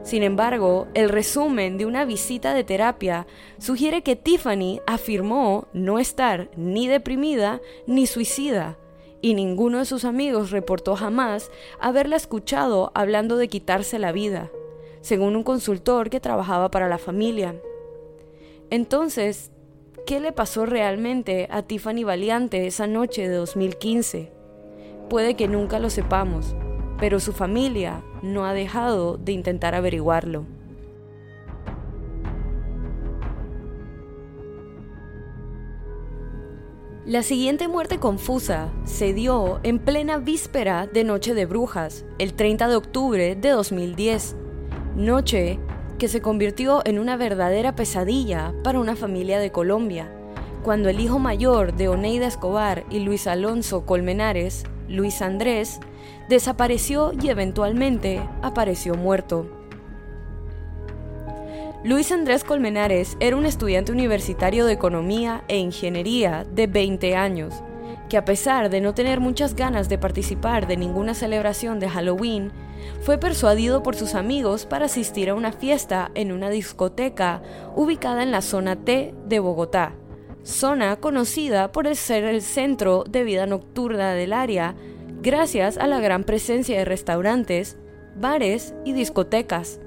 Sin 0.03 0.23
embargo, 0.23 0.87
el 0.93 1.09
resumen 1.09 1.77
de 1.77 1.85
una 1.85 2.05
visita 2.05 2.53
de 2.53 2.63
terapia 2.63 3.27
sugiere 3.57 4.01
que 4.01 4.15
Tiffany 4.15 4.81
afirmó 4.87 5.67
no 5.73 5.99
estar 5.99 6.49
ni 6.55 6.87
deprimida 6.87 7.61
ni 7.85 8.07
suicida, 8.07 8.77
y 9.21 9.33
ninguno 9.33 9.79
de 9.79 9.85
sus 9.85 10.05
amigos 10.05 10.51
reportó 10.51 10.95
jamás 10.95 11.51
haberla 11.79 12.15
escuchado 12.15 12.91
hablando 12.95 13.37
de 13.37 13.47
quitarse 13.47 13.99
la 13.99 14.11
vida, 14.11 14.51
según 15.01 15.35
un 15.35 15.43
consultor 15.43 16.09
que 16.09 16.19
trabajaba 16.19 16.71
para 16.71 16.87
la 16.87 16.97
familia. 16.97 17.55
Entonces, 18.69 19.51
¿qué 20.05 20.19
le 20.19 20.31
pasó 20.31 20.65
realmente 20.65 21.47
a 21.51 21.63
Tiffany 21.63 22.03
Valiante 22.03 22.67
esa 22.67 22.87
noche 22.87 23.27
de 23.27 23.35
2015? 23.35 24.31
Puede 25.09 25.35
que 25.35 25.47
nunca 25.47 25.79
lo 25.79 25.89
sepamos, 25.89 26.55
pero 26.99 27.19
su 27.19 27.33
familia 27.33 28.03
no 28.21 28.45
ha 28.45 28.53
dejado 28.53 29.17
de 29.17 29.31
intentar 29.31 29.75
averiguarlo. 29.75 30.58
La 37.09 37.23
siguiente 37.23 37.67
muerte 37.67 37.97
confusa 37.97 38.69
se 38.85 39.15
dio 39.15 39.61
en 39.63 39.79
plena 39.79 40.19
víspera 40.19 40.85
de 40.85 41.03
Noche 41.03 41.33
de 41.33 41.47
Brujas, 41.47 42.05
el 42.19 42.35
30 42.35 42.67
de 42.67 42.75
octubre 42.75 43.35
de 43.35 43.49
2010, 43.49 44.35
noche 44.95 45.57
que 45.97 46.07
se 46.07 46.21
convirtió 46.21 46.83
en 46.85 46.99
una 46.99 47.17
verdadera 47.17 47.75
pesadilla 47.75 48.53
para 48.63 48.79
una 48.79 48.95
familia 48.95 49.39
de 49.39 49.51
Colombia, 49.51 50.13
cuando 50.61 50.87
el 50.87 50.99
hijo 50.99 51.17
mayor 51.17 51.73
de 51.73 51.87
Oneida 51.87 52.27
Escobar 52.27 52.85
y 52.91 52.99
Luis 52.99 53.25
Alonso 53.25 53.87
Colmenares, 53.87 54.65
Luis 54.87 55.23
Andrés, 55.23 55.79
desapareció 56.29 57.13
y 57.19 57.29
eventualmente 57.29 58.21
apareció 58.43 58.93
muerto. 58.93 59.58
Luis 61.81 62.11
Andrés 62.11 62.43
Colmenares 62.43 63.15
era 63.21 63.37
un 63.37 63.45
estudiante 63.45 63.93
universitario 63.93 64.65
de 64.65 64.73
Economía 64.73 65.45
e 65.47 65.59
Ingeniería 65.59 66.45
de 66.51 66.67
20 66.67 67.15
años, 67.15 67.53
que 68.09 68.17
a 68.17 68.25
pesar 68.25 68.69
de 68.69 68.81
no 68.81 68.93
tener 68.93 69.21
muchas 69.21 69.55
ganas 69.55 69.87
de 69.87 69.97
participar 69.97 70.67
de 70.67 70.75
ninguna 70.75 71.13
celebración 71.13 71.79
de 71.79 71.87
Halloween, 71.87 72.51
fue 72.99 73.17
persuadido 73.17 73.81
por 73.81 73.95
sus 73.95 74.13
amigos 74.13 74.65
para 74.65 74.87
asistir 74.87 75.29
a 75.29 75.35
una 75.35 75.53
fiesta 75.53 76.11
en 76.15 76.33
una 76.33 76.49
discoteca 76.49 77.41
ubicada 77.77 78.23
en 78.23 78.31
la 78.31 78.41
zona 78.41 78.75
T 78.75 79.15
de 79.25 79.39
Bogotá, 79.39 79.93
zona 80.43 80.97
conocida 80.97 81.71
por 81.71 81.95
ser 81.95 82.25
el 82.25 82.41
centro 82.41 83.05
de 83.09 83.23
vida 83.23 83.45
nocturna 83.45 84.13
del 84.15 84.33
área 84.33 84.75
gracias 85.21 85.77
a 85.77 85.87
la 85.87 86.01
gran 86.01 86.25
presencia 86.25 86.77
de 86.77 86.83
restaurantes, 86.83 87.77
bares 88.17 88.73
y 88.83 88.91
discotecas. 88.91 89.79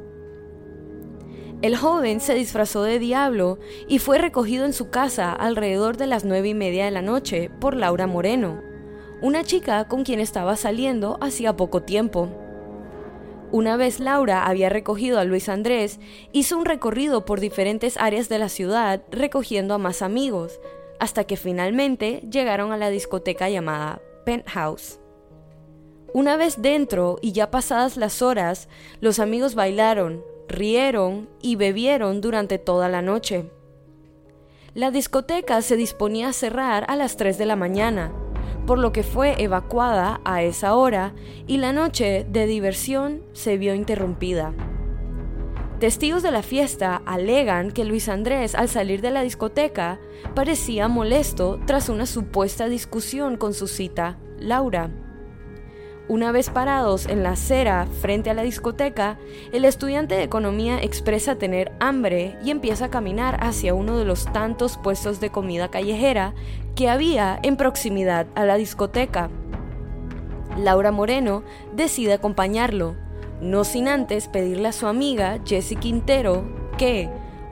El 1.62 1.76
joven 1.76 2.19
se 2.19 2.35
disfrazó 2.35 2.83
de 2.83 2.99
diablo 2.99 3.61
y 3.87 4.00
fue 4.00 4.19
recogido 4.19 4.64
en 4.64 4.73
su 4.73 4.90
casa 4.90 5.33
alrededor 5.33 5.97
de 5.97 6.09
las 6.09 6.25
nueve 6.25 6.49
y 6.49 6.54
media 6.54 6.87
de 6.87 6.90
la 6.90 7.02
noche 7.02 7.50
por 7.61 7.76
Laura 7.76 8.09
Moreno, 8.09 8.61
una 9.21 9.45
chica 9.45 9.87
con 9.87 10.02
quien 10.02 10.19
estaba 10.19 10.57
saliendo 10.57 11.19
hacía 11.21 11.57
poco 11.57 11.85
tiempo. 11.85 12.28
Una 13.52 13.76
vez 13.76 14.00
Laura 14.00 14.47
había 14.47 14.71
recogido 14.71 15.21
a 15.21 15.25
Luis 15.25 15.49
Andrés, 15.49 16.00
hizo 16.33 16.59
un 16.59 16.64
recorrido 16.64 17.25
por 17.25 17.38
diferentes 17.38 17.97
áreas 17.97 18.28
de 18.28 18.40
la 18.40 18.49
ciudad 18.49 19.00
recogiendo 19.12 19.75
a 19.75 19.78
más 19.78 20.02
amigos, 20.02 20.59
hasta 20.99 21.25
que 21.25 21.37
finalmente 21.37 22.25
llegaron 22.28 22.73
a 22.73 22.76
la 22.76 22.90
discoteca 22.90 23.49
llamada 23.49 24.02
Penthouse. 24.25 24.99
Una 26.12 26.37
vez 26.37 26.61
dentro 26.61 27.19
y 27.23 27.31
ya 27.31 27.52
pasadas 27.52 27.97
las 27.97 28.21
horas, 28.21 28.69
los 29.00 29.21
amigos 29.21 29.54
bailaron, 29.54 30.25
rieron 30.52 31.28
y 31.40 31.56
bebieron 31.56 32.21
durante 32.21 32.59
toda 32.59 32.88
la 32.88 33.02
noche. 33.02 33.50
La 34.75 34.90
discoteca 34.90 35.61
se 35.61 35.76
disponía 35.76 36.28
a 36.28 36.32
cerrar 36.32 36.85
a 36.88 36.97
las 36.97 37.16
3 37.16 37.37
de 37.37 37.47
la 37.47 37.56
mañana, 37.56 38.12
por 38.66 38.78
lo 38.78 38.92
que 38.92 39.02
fue 39.02 39.35
evacuada 39.42 40.21
a 40.25 40.42
esa 40.42 40.76
hora 40.76 41.14
y 41.47 41.59
la 41.59 41.73
noche 41.73 42.25
de 42.28 42.47
diversión 42.47 43.23
se 43.32 43.59
vio 43.59 43.75
interrumpida. 43.75 44.54
Testigos 45.80 46.23
de 46.23 46.30
la 46.30 46.42
fiesta 46.42 47.02
alegan 47.06 47.73
que 47.73 47.85
Luis 47.85 48.09
Andrés 48.09 48.54
al 48.54 48.68
salir 48.68 49.00
de 49.00 49.11
la 49.11 49.23
discoteca 49.23 49.99
parecía 50.32 50.87
molesto 50.87 51.59
tras 51.66 51.88
una 51.88 52.06
supuesta 52.06 52.68
discusión 52.68 53.37
con 53.37 53.52
su 53.52 53.66
cita, 53.66 54.16
Laura. 54.38 54.90
Una 56.12 56.31
vez 56.31 56.50
parados 56.50 57.07
en 57.07 57.23
la 57.23 57.31
acera 57.31 57.87
frente 58.02 58.28
a 58.28 58.35
la 58.35 58.42
discoteca, 58.42 59.16
el 59.50 59.64
estudiante 59.64 60.14
de 60.14 60.25
economía 60.25 60.78
expresa 60.83 61.37
tener 61.37 61.73
hambre 61.81 62.37
y 62.45 62.50
empieza 62.50 62.85
a 62.85 62.90
caminar 62.90 63.42
hacia 63.42 63.73
uno 63.73 63.97
de 63.97 64.04
los 64.04 64.31
tantos 64.31 64.76
puestos 64.76 65.21
de 65.21 65.31
comida 65.31 65.71
callejera 65.71 66.35
que 66.75 66.90
había 66.90 67.40
en 67.42 67.57
proximidad 67.57 68.26
a 68.35 68.45
la 68.45 68.57
discoteca. 68.57 69.31
Laura 70.59 70.92
Moreno 70.92 71.45
decide 71.75 72.12
acompañarlo, 72.12 72.95
no 73.40 73.64
sin 73.64 73.88
antes 73.88 74.28
pedirle 74.28 74.69
a 74.69 74.73
su 74.73 74.88
amiga 74.88 75.38
Jessie 75.47 75.78
Quintero 75.78 76.45
que, 76.76 77.09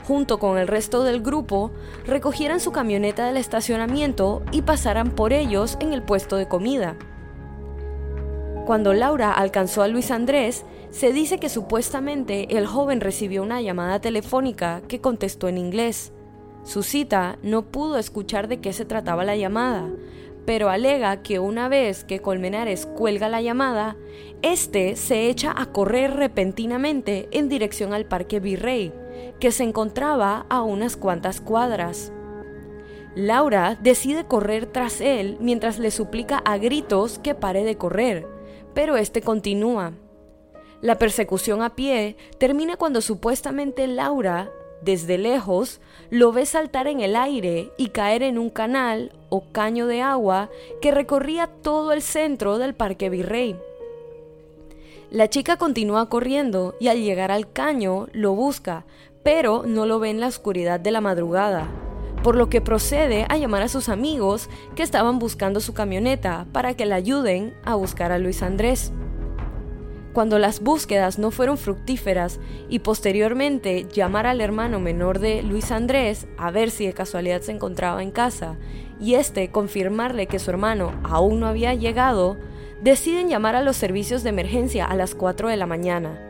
junto 0.07 0.39
con 0.39 0.59
el 0.59 0.69
resto 0.69 1.03
del 1.03 1.23
grupo, 1.23 1.71
recogieran 2.07 2.61
su 2.61 2.73
camioneta 2.73 3.25
del 3.25 3.39
estacionamiento 3.39 4.43
y 4.53 4.61
pasaran 4.61 5.13
por 5.13 5.33
ellos 5.33 5.79
en 5.81 5.95
el 5.95 6.03
puesto 6.03 6.37
de 6.37 6.47
comida. 6.47 6.99
Cuando 8.71 8.95
Laura 8.95 9.33
alcanzó 9.33 9.83
a 9.83 9.89
Luis 9.89 10.13
Andrés, 10.13 10.65
se 10.91 11.13
dice 11.13 11.41
que 11.41 11.49
supuestamente 11.49 12.57
el 12.57 12.69
joven 12.69 13.01
recibió 13.01 13.43
una 13.43 13.61
llamada 13.61 14.01
telefónica 14.01 14.81
que 14.87 15.01
contestó 15.01 15.49
en 15.49 15.59
inglés. 15.59 16.13
Su 16.63 16.85
cita 16.85 17.37
no 17.43 17.63
pudo 17.63 17.99
escuchar 17.99 18.47
de 18.47 18.61
qué 18.61 18.73
se 18.73 18.85
trataba 18.85 19.25
la 19.25 19.35
llamada, 19.35 19.91
pero 20.47 20.69
alega 20.69 21.21
que 21.21 21.41
una 21.41 21.69
vez 21.69 22.05
que 22.05 22.21
Colmenares 22.21 22.87
cuelga 22.87 23.29
la 23.29 23.43
llamada, 23.43 23.97
este 24.41 24.95
se 24.95 25.29
echa 25.29 25.53
a 25.57 25.67
correr 25.67 26.15
repentinamente 26.15 27.29
en 27.33 27.49
dirección 27.49 27.93
al 27.93 28.05
Parque 28.05 28.39
Virrey, 28.39 28.93
que 29.41 29.51
se 29.51 29.65
encontraba 29.65 30.47
a 30.49 30.63
unas 30.63 30.97
cuantas 30.97 31.41
cuadras. 31.41 32.13
Laura 33.17 33.77
decide 33.83 34.27
correr 34.27 34.67
tras 34.67 35.01
él 35.01 35.39
mientras 35.41 35.81
le 35.81 35.91
suplica 35.91 36.39
a 36.45 36.57
gritos 36.57 37.19
que 37.19 37.35
pare 37.35 37.65
de 37.65 37.77
correr 37.77 38.39
pero 38.81 38.97
este 38.97 39.21
continúa. 39.21 39.93
La 40.81 40.99
persecución 40.99 41.61
a 41.61 41.77
pie 41.77 42.17
termina 42.39 42.79
cuando 42.79 43.03
supuestamente 43.03 43.87
Laura, 43.87 44.51
desde 44.81 45.19
lejos, 45.19 45.83
lo 46.09 46.33
ve 46.33 46.47
saltar 46.47 46.87
en 46.87 47.01
el 47.01 47.15
aire 47.15 47.73
y 47.77 47.89
caer 47.89 48.23
en 48.23 48.39
un 48.39 48.49
canal 48.49 49.13
o 49.29 49.45
caño 49.53 49.87
de 49.87 50.01
agua 50.01 50.49
que 50.81 50.93
recorría 50.93 51.47
todo 51.47 51.93
el 51.93 52.01
centro 52.01 52.57
del 52.57 52.73
Parque 52.73 53.11
Virrey. 53.11 53.55
La 55.11 55.29
chica 55.29 55.59
continúa 55.59 56.09
corriendo 56.09 56.75
y 56.81 56.89
al 56.89 57.03
llegar 57.03 57.31
al 57.31 57.53
caño 57.53 58.07
lo 58.13 58.33
busca, 58.33 58.87
pero 59.23 59.65
no 59.67 59.85
lo 59.85 59.99
ve 59.99 60.09
en 60.09 60.21
la 60.21 60.29
oscuridad 60.29 60.81
de 60.81 60.91
la 60.91 61.03
madrugada 61.03 61.69
por 62.23 62.37
lo 62.37 62.49
que 62.51 62.61
procede 62.61 63.27
a 63.29 63.37
llamar 63.37 63.63
a 63.63 63.69
sus 63.69 63.89
amigos 63.89 64.49
que 64.75 64.83
estaban 64.83 65.19
buscando 65.19 65.61
su 65.61 65.75
camioneta 65.75 66.47
para 66.53 66.75
que 66.75 66.87
la 66.87 66.97
ayuden 66.97 67.55
a 67.65 67.75
buscar 67.75 68.13
a 68.13 68.19
Luis 68.19 68.43
Andrés. 68.43 68.93
Cuando 70.13 70.39
las 70.41 70.61
búsquedas 70.61 71.19
no 71.19 71.31
fueron 71.31 71.57
fructíferas 71.57 72.41
y 72.69 72.81
posteriormente 72.81 73.87
llamar 73.93 74.27
al 74.27 74.41
hermano 74.41 74.81
menor 74.81 75.21
de 75.21 75.43
Luis 75.43 75.71
Andrés 75.71 76.27
a 76.37 76.51
ver 76.51 76.71
si 76.71 76.85
de 76.85 76.93
casualidad 76.93 77.43
se 77.43 77.53
encontraba 77.53 78.03
en 78.03 78.11
casa 78.11 78.57
y 79.01 79.15
este 79.15 79.51
confirmarle 79.51 80.27
que 80.27 80.41
su 80.41 80.51
hermano 80.51 80.93
aún 81.05 81.41
no 81.41 81.47
había 81.47 81.75
llegado, 81.75 82.37
deciden 82.83 83.29
llamar 83.29 83.55
a 83.55 83.63
los 83.63 83.77
servicios 83.77 84.23
de 84.23 84.31
emergencia 84.31 84.85
a 84.85 84.97
las 84.97 85.15
4 85.15 85.49
de 85.49 85.57
la 85.57 85.67
mañana. 85.67 86.30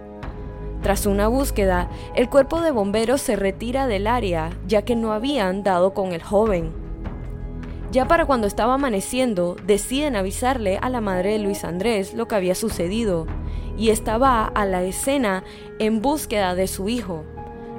Tras 0.82 1.04
una 1.04 1.28
búsqueda, 1.28 1.90
el 2.14 2.30
cuerpo 2.30 2.60
de 2.62 2.70
bomberos 2.70 3.20
se 3.20 3.36
retira 3.36 3.86
del 3.86 4.06
área 4.06 4.50
ya 4.66 4.82
que 4.82 4.96
no 4.96 5.12
habían 5.12 5.62
dado 5.62 5.92
con 5.92 6.12
el 6.12 6.22
joven. 6.22 6.72
Ya 7.92 8.06
para 8.06 8.24
cuando 8.24 8.46
estaba 8.46 8.74
amaneciendo, 8.74 9.56
deciden 9.66 10.16
avisarle 10.16 10.78
a 10.80 10.88
la 10.88 11.00
madre 11.00 11.32
de 11.32 11.40
Luis 11.40 11.64
Andrés 11.64 12.14
lo 12.14 12.28
que 12.28 12.36
había 12.36 12.54
sucedido, 12.54 13.26
y 13.76 13.90
estaba 13.90 14.44
a 14.46 14.64
la 14.64 14.82
escena 14.84 15.42
en 15.78 16.00
búsqueda 16.00 16.54
de 16.54 16.66
su 16.66 16.88
hijo. 16.88 17.24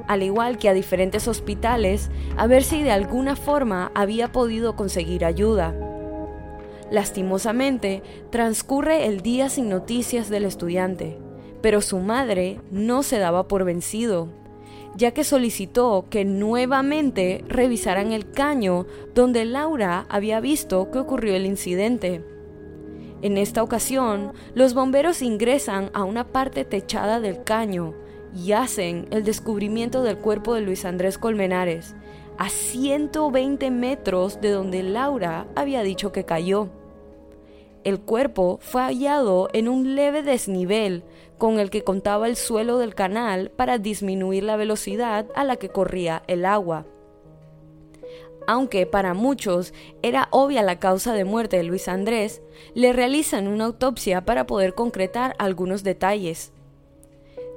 al 0.07 0.23
igual 0.23 0.57
que 0.57 0.67
a 0.67 0.73
diferentes 0.73 1.29
hospitales, 1.29 2.09
a 2.35 2.45
ver 2.45 2.63
si 2.63 2.83
de 2.83 2.91
alguna 2.91 3.37
forma 3.37 3.91
había 3.95 4.33
podido 4.33 4.75
conseguir 4.75 5.23
ayuda. 5.23 5.73
Lastimosamente, 6.89 8.03
transcurre 8.29 9.05
el 9.05 9.21
día 9.21 9.47
sin 9.47 9.69
noticias 9.69 10.29
del 10.29 10.43
estudiante, 10.43 11.17
pero 11.61 11.81
su 11.81 11.99
madre 11.99 12.59
no 12.71 13.03
se 13.03 13.19
daba 13.19 13.47
por 13.47 13.63
vencido, 13.63 14.29
ya 14.95 15.11
que 15.11 15.23
solicitó 15.23 16.05
que 16.09 16.25
nuevamente 16.25 17.43
revisaran 17.47 18.11
el 18.11 18.31
caño 18.31 18.85
donde 19.13 19.45
Laura 19.45 20.05
había 20.09 20.39
visto 20.39 20.91
que 20.91 20.99
ocurrió 20.99 21.35
el 21.35 21.45
incidente. 21.45 22.23
En 23.21 23.37
esta 23.37 23.61
ocasión, 23.61 24.33
los 24.55 24.73
bomberos 24.73 25.21
ingresan 25.21 25.91
a 25.93 26.03
una 26.03 26.27
parte 26.27 26.65
techada 26.65 27.19
del 27.19 27.43
caño 27.43 27.93
y 28.35 28.53
hacen 28.53 29.07
el 29.11 29.23
descubrimiento 29.23 30.01
del 30.03 30.17
cuerpo 30.17 30.55
de 30.55 30.61
Luis 30.61 30.85
Andrés 30.85 31.17
Colmenares, 31.17 31.95
a 32.37 32.49
120 32.49 33.69
metros 33.69 34.41
de 34.41 34.49
donde 34.49 34.81
Laura 34.81 35.45
había 35.55 35.83
dicho 35.83 36.11
que 36.11 36.25
cayó. 36.25 36.69
El 37.83 37.99
cuerpo 37.99 38.59
fue 38.61 38.81
hallado 38.81 39.49
en 39.53 39.67
un 39.67 39.95
leve 39.95 40.23
desnivel 40.23 41.03
con 41.41 41.59
el 41.59 41.71
que 41.71 41.83
contaba 41.83 42.27
el 42.27 42.35
suelo 42.35 42.77
del 42.77 42.93
canal 42.93 43.49
para 43.49 43.79
disminuir 43.79 44.43
la 44.43 44.57
velocidad 44.57 45.25
a 45.33 45.43
la 45.43 45.55
que 45.55 45.69
corría 45.69 46.21
el 46.27 46.45
agua. 46.45 46.85
Aunque 48.45 48.85
para 48.85 49.15
muchos 49.15 49.73
era 50.03 50.27
obvia 50.29 50.61
la 50.61 50.77
causa 50.77 51.13
de 51.13 51.25
muerte 51.25 51.57
de 51.57 51.63
Luis 51.63 51.87
Andrés, 51.87 52.43
le 52.75 52.93
realizan 52.93 53.47
una 53.47 53.65
autopsia 53.65 54.23
para 54.23 54.45
poder 54.45 54.75
concretar 54.75 55.35
algunos 55.39 55.81
detalles. 55.81 56.53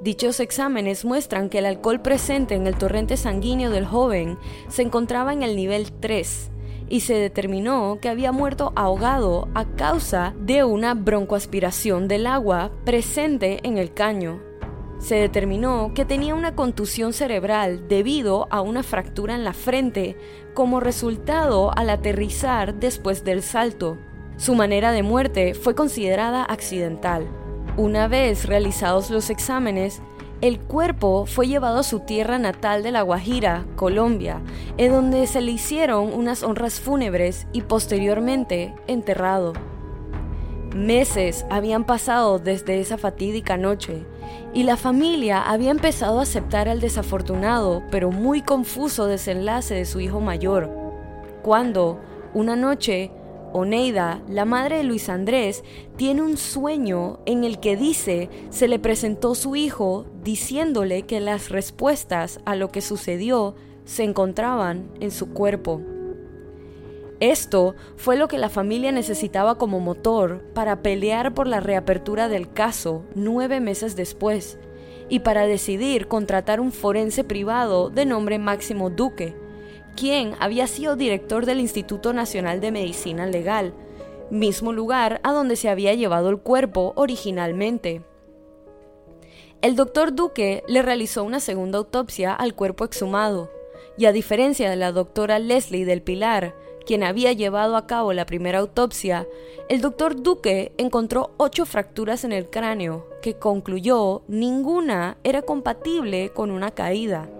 Dichos 0.01 0.41
exámenes 0.41 1.05
muestran 1.05 1.51
que 1.51 1.59
el 1.59 1.67
alcohol 1.67 2.01
presente 2.01 2.55
en 2.55 2.67
el 2.67 2.79
torrente 2.79 3.19
sanguíneo 3.19 3.69
del 3.69 3.85
joven 3.85 4.39
se 4.69 4.81
encontraba 4.81 5.35
en 5.35 5.43
el 5.43 5.57
nivel 5.57 5.93
3, 5.93 6.53
y 6.89 7.01
se 7.01 7.15
determinó 7.15 7.99
que 8.01 8.09
había 8.09 8.33
muerto 8.33 8.73
ahogado 8.77 9.49
a 9.55 9.65
causa 9.65 10.35
de 10.39 10.65
una 10.65 10.95
broncoaspiración 10.95 12.09
del 12.09 12.27
agua 12.27 12.71
presente 12.85 13.61
en 13.63 13.79
el 13.79 13.93
caño. 13.93 14.41
Se 14.99 15.17
determinó 15.17 15.93
que 15.95 16.05
tenía 16.05 16.35
una 16.35 16.55
contusión 16.55 17.13
cerebral 17.13 17.89
debido 17.89 18.47
a 18.51 18.61
una 18.61 18.83
fractura 18.83 19.35
en 19.35 19.45
la 19.45 19.53
frente 19.53 20.17
como 20.55 20.81
resultado 20.81 21.77
al 21.77 21.91
aterrizar 21.91 22.75
después 22.75 23.25
del 23.25 23.43
salto. 23.43 23.99
Su 24.37 24.55
manera 24.55 24.93
de 24.93 25.03
muerte 25.03 25.55
fue 25.55 25.75
considerada 25.75 26.45
accidental. 26.45 27.29
Una 27.77 28.09
vez 28.09 28.47
realizados 28.47 29.11
los 29.11 29.31
exámenes, 29.31 30.01
el 30.45 30.61
cuerpo 30.61 31.25
fue 31.25 31.49
llevado 31.49 31.79
a 31.79 31.83
su 31.83 32.01
tierra 32.01 32.39
natal 32.39 32.83
de 32.83 32.93
La 32.93 33.01
Guajira, 33.01 33.65
Colombia, 33.77 34.43
en 34.77 34.93
donde 34.93 35.27
se 35.27 35.41
le 35.41 35.53
hicieron 35.53 36.13
unas 36.13 36.43
honras 36.43 36.81
fúnebres 36.81 37.47
y 37.55 37.63
posteriormente 37.63 38.75
enterrado. 38.87 39.55
Meses 40.77 41.47
habían 41.49 41.85
pasado 41.85 42.39
desde 42.39 42.79
esa 42.79 42.99
fatídica 42.99 43.57
noche 43.57 44.05
y 44.53 44.65
la 44.65 44.77
familia 44.77 45.41
había 45.41 45.71
empezado 45.71 46.19
a 46.19 46.25
aceptar 46.25 46.69
el 46.69 46.79
desafortunado 46.79 47.83
pero 47.91 48.11
muy 48.11 48.43
confuso 48.43 49.07
desenlace 49.07 49.73
de 49.73 49.87
su 49.87 50.01
hijo 50.01 50.21
mayor, 50.21 50.71
cuando, 51.43 52.01
una 52.35 52.55
noche, 52.55 53.11
Oneida, 53.57 54.21
la 54.29 54.45
madre 54.45 54.79
de 54.79 54.83
Luis 54.83 55.09
Andrés, 55.09 55.63
tiene 55.97 56.23
un 56.23 56.37
sueño 56.37 57.21
en 57.25 57.45
el 57.45 57.61
que 57.61 57.77
dice 57.77 58.29
se 58.51 58.67
le 58.67 58.81
presentó 58.81 59.37
su 59.37 59.55
hijo 59.55 60.07
diciéndole 60.25 61.03
que 61.03 61.21
las 61.21 61.51
respuestas 61.51 62.41
a 62.47 62.57
lo 62.57 62.73
que 62.73 62.81
sucedió 62.81 63.55
se 63.85 64.03
encontraban 64.03 64.91
en 64.99 65.13
su 65.13 65.29
cuerpo. 65.29 65.81
Esto 67.21 67.77
fue 67.97 68.17
lo 68.17 68.27
que 68.27 68.39
la 68.39 68.49
familia 68.49 68.91
necesitaba 68.91 69.57
como 69.57 69.79
motor 69.79 70.43
para 70.53 70.83
pelear 70.83 71.33
por 71.33 71.47
la 71.47 71.61
reapertura 71.61 72.29
del 72.29 72.53
caso 72.53 73.05
nueve 73.15 73.61
meses 73.61 73.95
después 73.95 74.59
y 75.09 75.21
para 75.21 75.47
decidir 75.47 76.09
contratar 76.09 76.59
un 76.59 76.73
forense 76.73 77.23
privado 77.23 77.89
de 77.89 78.05
nombre 78.05 78.41
Máximo 78.41 78.91
Duque, 78.91 79.37
quien 79.95 80.35
había 80.41 80.67
sido 80.67 80.97
director 80.97 81.47
del 81.47 81.61
Instituto 81.61 82.13
Nacional 82.13 82.61
de 82.61 82.73
Medicina 82.73 83.27
Legal, 83.27 83.75
mismo 84.31 84.73
lugar 84.73 85.21
a 85.23 85.33
donde 85.33 85.57
se 85.57 85.69
había 85.69 85.95
llevado 85.95 86.29
el 86.31 86.39
cuerpo 86.39 86.93
originalmente. 86.97 88.03
El 89.63 89.77
doctor 89.77 90.15
Duque 90.15 90.63
le 90.69 90.83
realizó 90.83 91.25
una 91.25 91.41
segunda 91.41 91.79
autopsia 91.79 92.35
al 92.35 92.55
cuerpo 92.55 92.85
exhumado, 92.85 93.51
y 93.97 94.07
a 94.07 94.13
diferencia 94.13 94.69
de 94.69 94.77
la 94.77 94.93
doctora 94.93 95.39
Leslie 95.39 95.85
del 95.85 96.03
Pilar, 96.03 96.55
quien 96.85 97.03
había 97.03 97.33
llevado 97.33 97.77
a 97.77 97.87
cabo 97.87 98.13
la 98.13 98.27
primera 98.27 98.59
autopsia, 98.59 99.27
el 99.69 99.81
doctor 99.81 100.21
Duque 100.21 100.73
encontró 100.77 101.31
ocho 101.39 101.65
fracturas 101.65 102.25
en 102.25 102.33
el 102.33 102.51
cráneo, 102.51 103.07
que 103.23 103.35
concluyó 103.35 104.23
ninguna 104.29 105.17
era 105.25 105.41
compatible 105.41 106.31
con 106.35 106.51
una 106.51 106.73
caída 106.73 107.31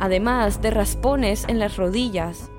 además 0.00 0.60
de 0.62 0.70
raspones 0.70 1.44
en 1.48 1.58
las 1.58 1.76
rodillas, 1.76 2.50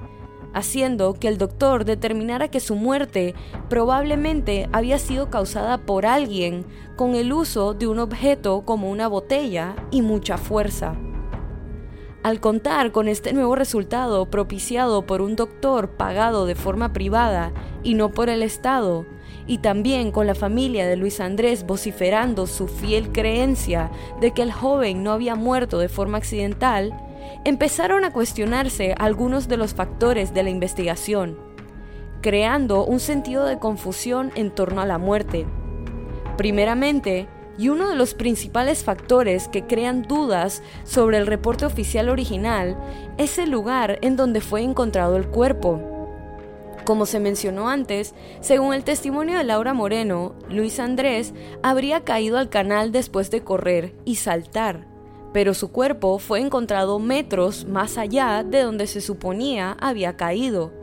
haciendo 0.54 1.14
que 1.14 1.28
el 1.28 1.38
doctor 1.38 1.86
determinara 1.86 2.48
que 2.48 2.60
su 2.60 2.76
muerte 2.76 3.36
probablemente 3.70 4.68
había 4.72 4.98
sido 4.98 5.30
causada 5.30 5.78
por 5.78 6.06
alguien 6.06 6.66
con 6.96 7.16
el 7.16 7.32
uso 7.32 7.74
de 7.74 7.88
un 7.88 8.00
objeto 8.00 8.64
como 8.66 8.90
una 8.90 9.08
botella 9.08 9.76
y 9.92 10.02
mucha 10.02 10.38
fuerza. 10.38 10.96
Al 12.24 12.40
contar 12.40 12.92
con 12.92 13.08
este 13.08 13.32
nuevo 13.34 13.56
resultado 13.56 14.26
propiciado 14.30 15.06
por 15.06 15.22
un 15.22 15.36
doctor 15.36 15.92
pagado 15.92 16.46
de 16.46 16.56
forma 16.56 16.92
privada 16.92 17.54
y 17.84 17.94
no 17.94 18.10
por 18.10 18.30
el 18.30 18.42
Estado, 18.42 19.06
y 19.46 19.60
también 19.60 20.12
con 20.12 20.28
la 20.28 20.36
familia 20.36 20.88
de 20.88 20.98
Luis 20.98 21.20
Andrés 21.22 21.66
vociferando 21.66 22.48
su 22.48 22.68
fiel 22.68 23.12
creencia 23.12 23.92
de 24.20 24.32
que 24.32 24.42
el 24.42 24.52
joven 24.52 25.04
no 25.04 25.12
había 25.12 25.36
muerto 25.36 25.80
de 25.80 25.88
forma 25.88 26.18
accidental, 26.18 26.94
empezaron 27.48 28.04
a 28.04 28.12
cuestionarse 28.12 28.94
algunos 29.00 29.48
de 29.48 29.56
los 29.56 29.74
factores 29.74 30.34
de 30.34 30.44
la 30.44 30.50
investigación, 30.50 31.40
creando 32.20 32.84
un 32.84 33.00
sentido 33.00 33.46
de 33.46 33.58
confusión 33.58 34.34
en 34.36 34.52
torno 34.52 34.82
a 34.82 34.86
la 34.86 34.98
muerte. 34.98 35.46
Primeramente, 36.36 37.30
y 37.58 37.70
uno 37.70 37.88
de 37.88 37.96
los 37.96 38.16
principales 38.16 38.84
factores 38.84 39.48
que 39.48 39.66
crean 39.66 40.02
dudas 40.02 40.62
sobre 40.84 41.20
el 41.20 41.26
reporte 41.26 41.66
oficial 41.66 42.10
original 42.10 42.78
es 43.18 43.40
el 43.40 43.50
lugar 43.50 43.98
en 44.02 44.18
donde 44.18 44.42
fue 44.42 44.62
encontrado 44.62 45.16
el 45.16 45.28
cuerpo. 45.28 45.80
Como 46.84 47.06
se 47.06 47.22
mencionó 47.22 47.70
antes, 47.70 48.14
según 48.42 48.74
el 48.74 48.84
testimonio 48.84 49.38
de 49.38 49.46
Laura 49.46 49.74
Moreno, 49.74 50.36
Luis 50.50 50.82
Andrés 50.82 51.34
habría 51.64 52.04
caído 52.04 52.40
al 52.40 52.50
canal 52.50 52.92
después 52.92 53.32
de 53.32 53.46
correr 53.46 53.96
y 54.04 54.16
saltar, 54.16 54.97
pero 55.38 55.54
su 55.54 55.72
cuerpo 55.72 56.18
fue 56.18 56.40
encontrado 56.40 56.98
metros 56.98 57.66
más 57.66 58.00
allá 58.00 58.44
de 58.44 58.64
donde 58.64 58.88
se 58.88 59.02
suponía 59.02 59.78
había 59.80 60.18
caído, 60.18 60.74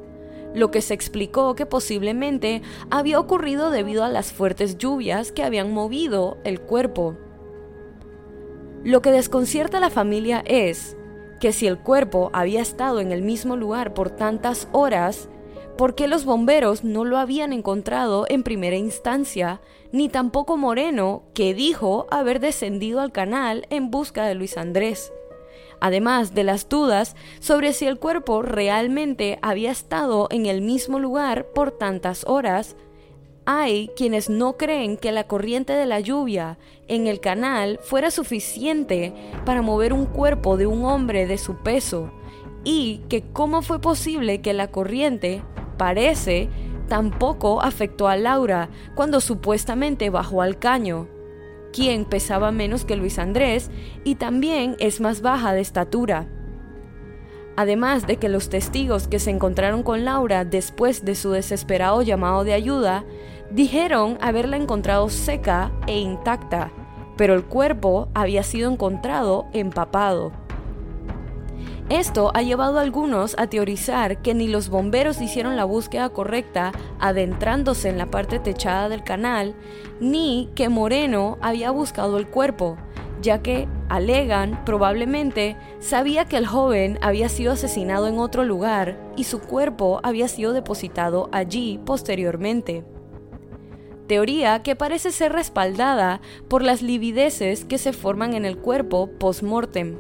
lo 0.54 0.70
que 0.70 0.80
se 0.80 0.94
explicó 0.94 1.56
que 1.56 1.66
posiblemente 1.66 2.62
había 2.88 3.18
ocurrido 3.18 3.70
debido 3.70 4.04
a 4.04 4.08
las 4.08 4.32
fuertes 4.32 4.78
lluvias 4.78 5.32
que 5.32 5.42
habían 5.42 5.72
movido 5.72 6.38
el 6.44 6.60
cuerpo. 6.60 7.16
Lo 8.84 9.02
que 9.02 9.10
desconcierta 9.10 9.78
a 9.78 9.80
la 9.80 9.90
familia 9.90 10.44
es 10.46 10.96
que 11.40 11.52
si 11.52 11.66
el 11.66 11.80
cuerpo 11.80 12.30
había 12.32 12.60
estado 12.60 13.00
en 13.00 13.10
el 13.10 13.22
mismo 13.22 13.56
lugar 13.56 13.92
por 13.92 14.10
tantas 14.10 14.68
horas, 14.70 15.28
¿Por 15.76 15.96
qué 15.96 16.06
los 16.06 16.24
bomberos 16.24 16.84
no 16.84 17.04
lo 17.04 17.18
habían 17.18 17.52
encontrado 17.52 18.26
en 18.28 18.44
primera 18.44 18.76
instancia, 18.76 19.60
ni 19.90 20.08
tampoco 20.08 20.56
Moreno, 20.56 21.24
que 21.34 21.52
dijo 21.52 22.06
haber 22.10 22.38
descendido 22.38 23.00
al 23.00 23.10
canal 23.10 23.66
en 23.70 23.90
busca 23.90 24.24
de 24.24 24.37
Luis 24.37 24.56
Andrés? 24.56 25.12
Además 25.80 26.32
de 26.32 26.44
las 26.44 26.68
dudas 26.68 27.16
sobre 27.40 27.72
si 27.72 27.87
el 27.87 27.98
cuerpo 27.98 28.40
realmente 28.42 29.40
había 29.42 29.72
estado 29.72 30.28
en 30.30 30.46
el 30.46 30.60
mismo 30.60 31.00
lugar 31.00 31.46
por 31.46 31.72
tantas 31.72 32.24
horas, 32.28 32.76
hay 33.44 33.90
quienes 33.96 34.30
no 34.30 34.56
creen 34.56 34.96
que 34.96 35.10
la 35.10 35.24
corriente 35.24 35.72
de 35.72 35.87
la 35.87 35.98
lluvia 35.98 36.56
en 36.87 37.08
el 37.08 37.18
canal 37.18 37.80
fuera 37.82 38.12
suficiente 38.12 39.12
para 39.44 39.60
mover 39.60 39.92
un 39.92 40.06
cuerpo 40.06 40.56
de 40.56 40.66
un 40.66 40.84
hombre 40.84 41.26
de 41.26 41.37
su 41.37 41.56
peso 41.56 42.12
y 42.62 43.02
que 43.08 43.22
cómo 43.32 43.60
fue 43.60 43.80
posible 43.80 44.40
que 44.40 44.54
la 44.54 44.68
corriente 44.70 45.42
parece, 45.76 46.48
tampoco 46.88 47.62
afectó 47.62 48.08
a 48.08 48.16
Laura 48.16 48.68
cuando 48.94 49.20
supuestamente 49.20 50.10
bajó 50.10 50.42
al 50.42 50.58
caño, 50.58 51.08
quien 51.72 52.04
pesaba 52.04 52.52
menos 52.52 52.84
que 52.84 52.96
Luis 52.96 53.18
Andrés 53.18 53.70
y 54.04 54.14
también 54.14 54.76
es 54.78 55.00
más 55.00 55.22
baja 55.22 55.52
de 55.52 55.60
estatura. 55.60 56.28
Además 57.56 58.06
de 58.06 58.16
que 58.16 58.28
los 58.28 58.48
testigos 58.48 59.06
que 59.06 59.18
se 59.18 59.30
encontraron 59.30 59.82
con 59.82 60.04
Laura 60.04 60.44
después 60.44 61.04
de 61.04 61.14
su 61.14 61.30
desesperado 61.30 62.02
llamado 62.02 62.44
de 62.44 62.52
ayuda 62.52 63.04
dijeron 63.50 64.18
haberla 64.20 64.56
encontrado 64.56 65.08
seca 65.08 65.72
e 65.87 65.98
intacta, 65.98 66.72
pero 67.16 67.34
el 67.34 67.44
cuerpo 67.44 68.08
había 68.14 68.42
sido 68.42 68.70
encontrado 68.70 69.46
empapado. 69.52 70.43
Esto 71.90 72.31
ha 72.33 72.40
llevado 72.40 72.79
a 72.79 72.83
algunos 72.83 73.35
a 73.38 73.47
teorizar 73.47 74.23
que 74.23 74.33
ni 74.33 74.49
los 74.49 74.70
bomberos 74.70 75.20
hicieron 75.20 75.55
la 75.55 75.66
búsqueda 75.66 76.09
correcta 76.09 76.73
adentrándose 76.99 77.90
en 77.90 77.99
la 77.99 78.07
parte 78.07 78.38
techada 78.38 78.88
del 78.88 79.05
canal, 79.05 79.55
ni 80.01 80.49
que 80.55 80.70
Moreno 80.70 81.37
había 81.42 81.70
buscado 81.70 82.16
el 82.16 82.27
cuerpo, 82.27 82.79
ya 83.20 83.42
que, 83.42 83.68
alegan, 83.90 84.64
probablemente 84.64 85.59
sabía 85.79 86.25
que 86.25 86.38
el 86.38 86.47
joven 86.47 86.99
había 87.03 87.29
sido 87.29 87.53
asesinado 87.53 88.09
en 88.09 88.18
otro 88.18 88.44
lugar 88.44 88.99
y 89.14 89.25
su 89.25 89.40
cuerpo 89.40 90.01
había 90.03 90.27
sido 90.29 90.55
depositado 90.55 91.29
allí 91.33 91.79
posteriormente. 91.85 92.83
Teoría 94.07 94.62
que 94.62 94.75
parece 94.75 95.12
ser 95.12 95.33
respaldada 95.33 96.23
por 96.49 96.62
las 96.62 96.81
livideces 96.81 97.66
que 97.66 97.77
se 97.77 97.92
forman 97.92 98.33
en 98.33 98.47
el 98.47 98.57
cuerpo 98.57 99.11
post-mortem. 99.18 99.99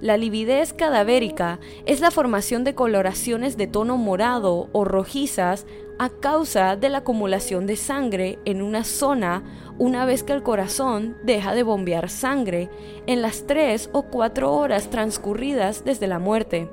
La 0.00 0.18
lividez 0.18 0.74
cadavérica 0.74 1.58
es 1.86 2.00
la 2.00 2.10
formación 2.10 2.64
de 2.64 2.74
coloraciones 2.74 3.56
de 3.56 3.66
tono 3.66 3.96
morado 3.96 4.68
o 4.72 4.84
rojizas 4.84 5.66
a 5.98 6.10
causa 6.10 6.76
de 6.76 6.90
la 6.90 6.98
acumulación 6.98 7.66
de 7.66 7.76
sangre 7.76 8.38
en 8.44 8.60
una 8.60 8.84
zona 8.84 9.42
una 9.78 10.04
vez 10.04 10.22
que 10.22 10.34
el 10.34 10.42
corazón 10.42 11.16
deja 11.24 11.54
de 11.54 11.62
bombear 11.62 12.10
sangre 12.10 12.68
en 13.06 13.22
las 13.22 13.46
3 13.46 13.90
o 13.94 14.02
4 14.02 14.52
horas 14.52 14.90
transcurridas 14.90 15.84
desde 15.84 16.06
la 16.06 16.18
muerte. 16.18 16.68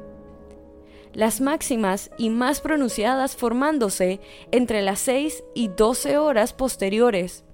Las 1.13 1.39
máximas 1.39 2.11
y 2.17 2.29
más 2.29 2.59
pronunciadas 2.59 3.37
formándose 3.37 4.19
entre 4.51 4.81
las 4.81 4.99
6 4.99 5.43
y 5.53 5.69
12 5.69 6.17
horas 6.17 6.51
posteriores. 6.51 7.45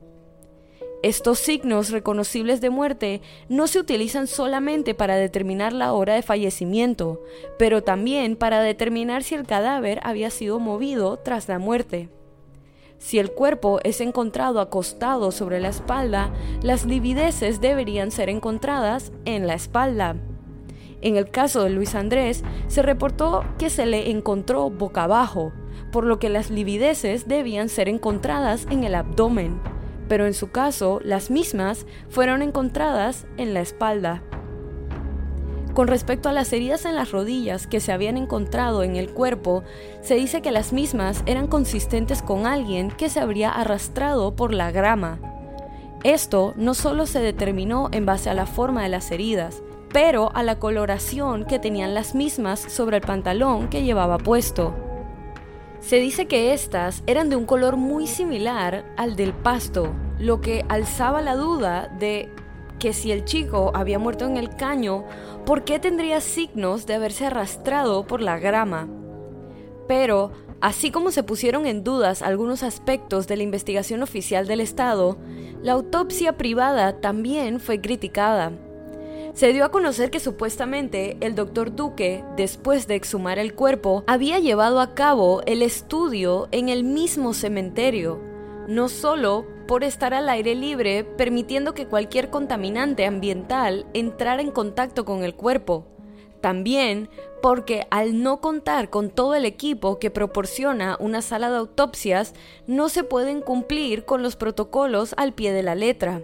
Estos 1.01 1.39
signos 1.39 1.91
reconocibles 1.91 2.59
de 2.59 2.69
muerte 2.69 3.21
no 3.47 3.67
se 3.67 3.79
utilizan 3.79 4.27
solamente 4.27 4.93
para 4.93 5.15
determinar 5.15 5.71
la 5.71 5.93
hora 5.93 6.15
de 6.15 6.21
fallecimiento, 6.21 7.21
pero 7.57 7.83
también 7.83 8.35
para 8.35 8.59
determinar 8.59 9.23
si 9.23 9.35
el 9.35 9.47
cadáver 9.47 10.01
había 10.03 10.29
sido 10.29 10.59
movido 10.59 11.15
tras 11.15 11.47
la 11.47 11.57
muerte. 11.57 12.09
Si 12.97 13.17
el 13.17 13.31
cuerpo 13.31 13.79
es 13.85 14.01
encontrado 14.01 14.59
acostado 14.59 15.31
sobre 15.31 15.61
la 15.61 15.69
espalda, 15.69 16.33
las 16.63 16.83
livideces 16.83 17.61
deberían 17.61 18.11
ser 18.11 18.27
encontradas 18.27 19.13
en 19.23 19.47
la 19.47 19.53
espalda. 19.53 20.17
En 20.99 21.15
el 21.15 21.31
caso 21.31 21.63
de 21.63 21.69
Luis 21.69 21.95
Andrés, 21.95 22.43
se 22.67 22.81
reportó 22.81 23.45
que 23.57 23.69
se 23.69 23.85
le 23.85 24.11
encontró 24.11 24.69
boca 24.69 25.03
abajo, 25.03 25.53
por 25.93 26.03
lo 26.03 26.19
que 26.19 26.27
las 26.27 26.49
livideces 26.49 27.25
debían 27.29 27.69
ser 27.69 27.87
encontradas 27.87 28.67
en 28.69 28.83
el 28.83 28.95
abdomen 28.95 29.78
pero 30.09 30.25
en 30.25 30.33
su 30.33 30.51
caso 30.51 30.99
las 31.01 31.31
mismas 31.31 31.85
fueron 32.09 32.41
encontradas 32.41 33.25
en 33.37 33.53
la 33.53 33.61
espalda. 33.61 34.21
Con 35.73 35.87
respecto 35.87 36.27
a 36.27 36.33
las 36.33 36.51
heridas 36.51 36.83
en 36.83 36.95
las 36.95 37.11
rodillas 37.11 37.67
que 37.67 37.79
se 37.79 37.93
habían 37.93 38.17
encontrado 38.17 38.83
en 38.83 38.97
el 38.97 39.11
cuerpo, 39.11 39.63
se 40.01 40.15
dice 40.15 40.41
que 40.41 40.51
las 40.51 40.73
mismas 40.73 41.23
eran 41.25 41.47
consistentes 41.47 42.21
con 42.21 42.45
alguien 42.45 42.91
que 42.91 43.07
se 43.07 43.21
habría 43.21 43.51
arrastrado 43.51 44.35
por 44.35 44.53
la 44.53 44.71
grama. 44.71 45.19
Esto 46.03 46.53
no 46.57 46.73
solo 46.73 47.05
se 47.05 47.21
determinó 47.21 47.89
en 47.91 48.05
base 48.05 48.29
a 48.29 48.33
la 48.33 48.45
forma 48.45 48.83
de 48.83 48.89
las 48.89 49.11
heridas, 49.11 49.61
pero 49.93 50.31
a 50.35 50.43
la 50.43 50.59
coloración 50.59 51.45
que 51.45 51.59
tenían 51.59 51.93
las 51.93 52.15
mismas 52.15 52.59
sobre 52.59 52.97
el 52.97 53.03
pantalón 53.03 53.69
que 53.69 53.83
llevaba 53.83 54.17
puesto. 54.17 54.88
Se 55.79 55.95
dice 55.97 56.27
que 56.27 56.53
estas 56.53 57.03
eran 57.07 57.29
de 57.29 57.35
un 57.35 57.45
color 57.45 57.77
muy 57.77 58.05
similar 58.05 58.85
al 58.97 59.15
del 59.15 59.33
pasto, 59.33 59.93
lo 60.19 60.41
que 60.41 60.65
alzaba 60.67 61.21
la 61.21 61.35
duda 61.35 61.87
de 61.99 62.29
que 62.79 62.93
si 62.93 63.11
el 63.11 63.25
chico 63.25 63.71
había 63.73 63.97
muerto 63.97 64.25
en 64.25 64.37
el 64.37 64.55
caño, 64.55 65.05
¿por 65.45 65.63
qué 65.63 65.79
tendría 65.79 66.21
signos 66.21 66.85
de 66.85 66.95
haberse 66.95 67.25
arrastrado 67.25 68.05
por 68.07 68.21
la 68.21 68.39
grama? 68.39 68.87
Pero, 69.87 70.31
así 70.61 70.91
como 70.91 71.11
se 71.11 71.23
pusieron 71.23 71.65
en 71.65 71.83
dudas 71.83 72.21
algunos 72.21 72.61
aspectos 72.63 73.27
de 73.27 73.37
la 73.37 73.43
investigación 73.43 74.03
oficial 74.03 74.47
del 74.47 74.59
Estado, 74.59 75.17
la 75.61 75.73
autopsia 75.73 76.37
privada 76.37 76.99
también 76.99 77.59
fue 77.59 77.81
criticada 77.81 78.51
se 79.33 79.53
dio 79.53 79.65
a 79.65 79.71
conocer 79.71 80.11
que 80.11 80.19
supuestamente 80.19 81.17
el 81.21 81.35
doctor 81.35 81.75
Duque, 81.75 82.23
después 82.35 82.87
de 82.87 82.95
exhumar 82.95 83.39
el 83.39 83.53
cuerpo, 83.53 84.03
había 84.07 84.39
llevado 84.39 84.79
a 84.79 84.95
cabo 84.95 85.41
el 85.45 85.61
estudio 85.61 86.47
en 86.51 86.69
el 86.69 86.83
mismo 86.83 87.33
cementerio, 87.33 88.19
no 88.67 88.89
solo 88.89 89.45
por 89.67 89.83
estar 89.83 90.13
al 90.13 90.29
aire 90.29 90.55
libre, 90.55 91.03
permitiendo 91.03 91.73
que 91.73 91.87
cualquier 91.87 92.29
contaminante 92.29 93.05
ambiental 93.05 93.85
entrara 93.93 94.41
en 94.41 94.51
contacto 94.51 95.05
con 95.05 95.23
el 95.23 95.35
cuerpo, 95.35 95.85
también 96.41 97.09
porque 97.41 97.87
al 97.91 98.21
no 98.21 98.41
contar 98.41 98.89
con 98.89 99.09
todo 99.09 99.35
el 99.35 99.45
equipo 99.45 99.99
que 99.99 100.11
proporciona 100.11 100.97
una 100.99 101.21
sala 101.21 101.49
de 101.49 101.57
autopsias, 101.57 102.33
no 102.67 102.89
se 102.89 103.03
pueden 103.03 103.41
cumplir 103.41 104.05
con 104.05 104.23
los 104.23 104.35
protocolos 104.35 105.13
al 105.17 105.33
pie 105.33 105.53
de 105.53 105.63
la 105.63 105.75
letra. 105.75 106.21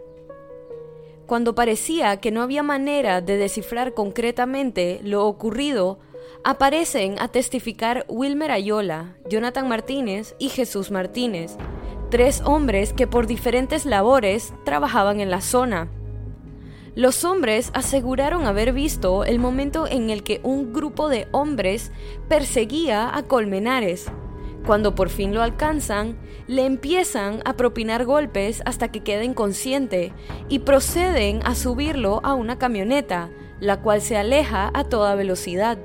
Cuando 1.25 1.55
parecía 1.55 2.17
que 2.17 2.29
no 2.29 2.43
había 2.43 2.61
manera 2.61 3.19
de 3.19 3.37
descifrar 3.37 3.95
concretamente 3.95 4.99
lo 5.03 5.25
ocurrido, 5.25 5.97
aparecen 6.43 7.15
a 7.19 7.29
testificar 7.29 8.05
Wilmer 8.07 8.51
Ayola, 8.51 9.17
Jonathan 9.27 9.67
Martínez 9.67 10.35
y 10.37 10.49
Jesús 10.49 10.91
Martínez, 10.91 11.57
tres 12.11 12.41
hombres 12.45 12.93
que 12.93 13.07
por 13.07 13.25
diferentes 13.25 13.85
labores 13.87 14.53
trabajaban 14.65 15.19
en 15.19 15.31
la 15.31 15.41
zona. 15.41 15.89
Los 16.93 17.25
hombres 17.25 17.71
aseguraron 17.73 18.45
haber 18.45 18.71
visto 18.71 19.23
el 19.23 19.39
momento 19.39 19.87
en 19.87 20.11
el 20.11 20.21
que 20.21 20.39
un 20.43 20.73
grupo 20.73 21.09
de 21.09 21.27
hombres 21.31 21.91
perseguía 22.29 23.15
a 23.17 23.23
Colmenares, 23.23 24.11
cuando 24.65 24.95
por 24.95 25.09
fin 25.09 25.33
lo 25.33 25.41
alcanzan, 25.41 26.17
le 26.47 26.65
empiezan 26.65 27.41
a 27.45 27.53
propinar 27.53 28.05
golpes 28.05 28.61
hasta 28.65 28.89
que 28.89 29.01
queda 29.01 29.23
inconsciente 29.23 30.13
y 30.49 30.59
proceden 30.59 31.39
a 31.45 31.55
subirlo 31.55 32.21
a 32.23 32.33
una 32.33 32.57
camioneta, 32.57 33.29
la 33.59 33.81
cual 33.81 34.01
se 34.01 34.17
aleja 34.17 34.71
a 34.73 34.83
toda 34.85 35.15
velocidad. 35.15 35.77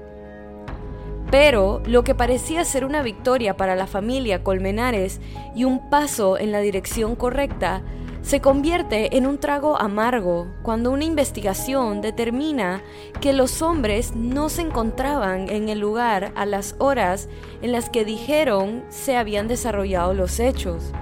Pero 1.31 1.81
lo 1.87 2.03
que 2.03 2.15
parecía 2.15 2.65
ser 2.65 2.85
una 2.85 3.03
victoria 3.03 3.57
para 3.57 3.77
la 3.77 3.87
familia 3.87 4.43
Colmenares 4.43 5.21
y 5.55 5.65
un 5.65 5.89
paso 5.89 6.37
en 6.39 6.51
la 6.51 6.61
dirección 6.61 7.15
correcta 7.15 7.83
se 8.23 8.41
convierte 8.41 9.17
en 9.17 9.27
un 9.27 9.39
trago 9.39 9.81
amargo 9.81 10.47
cuando 10.63 10.91
una 10.91 11.05
investigación 11.05 12.01
determina 12.01 12.83
que 13.21 13.33
los 13.33 13.63
hombres 13.63 14.15
no 14.15 14.49
se 14.49 14.63
encontraban 14.63 15.49
en 15.49 15.69
el 15.69 15.81
lugar 15.81 16.33
a 16.37 16.47
las 16.47 16.75
horas 16.79 17.29
en 17.63 17.73
las 17.73 17.91
que 17.91 18.05
dijeron 18.05 18.85
se 18.89 19.17
habían 19.17 19.49
desarrollado 19.49 20.15
los 20.15 20.39
hechos. 20.39 20.93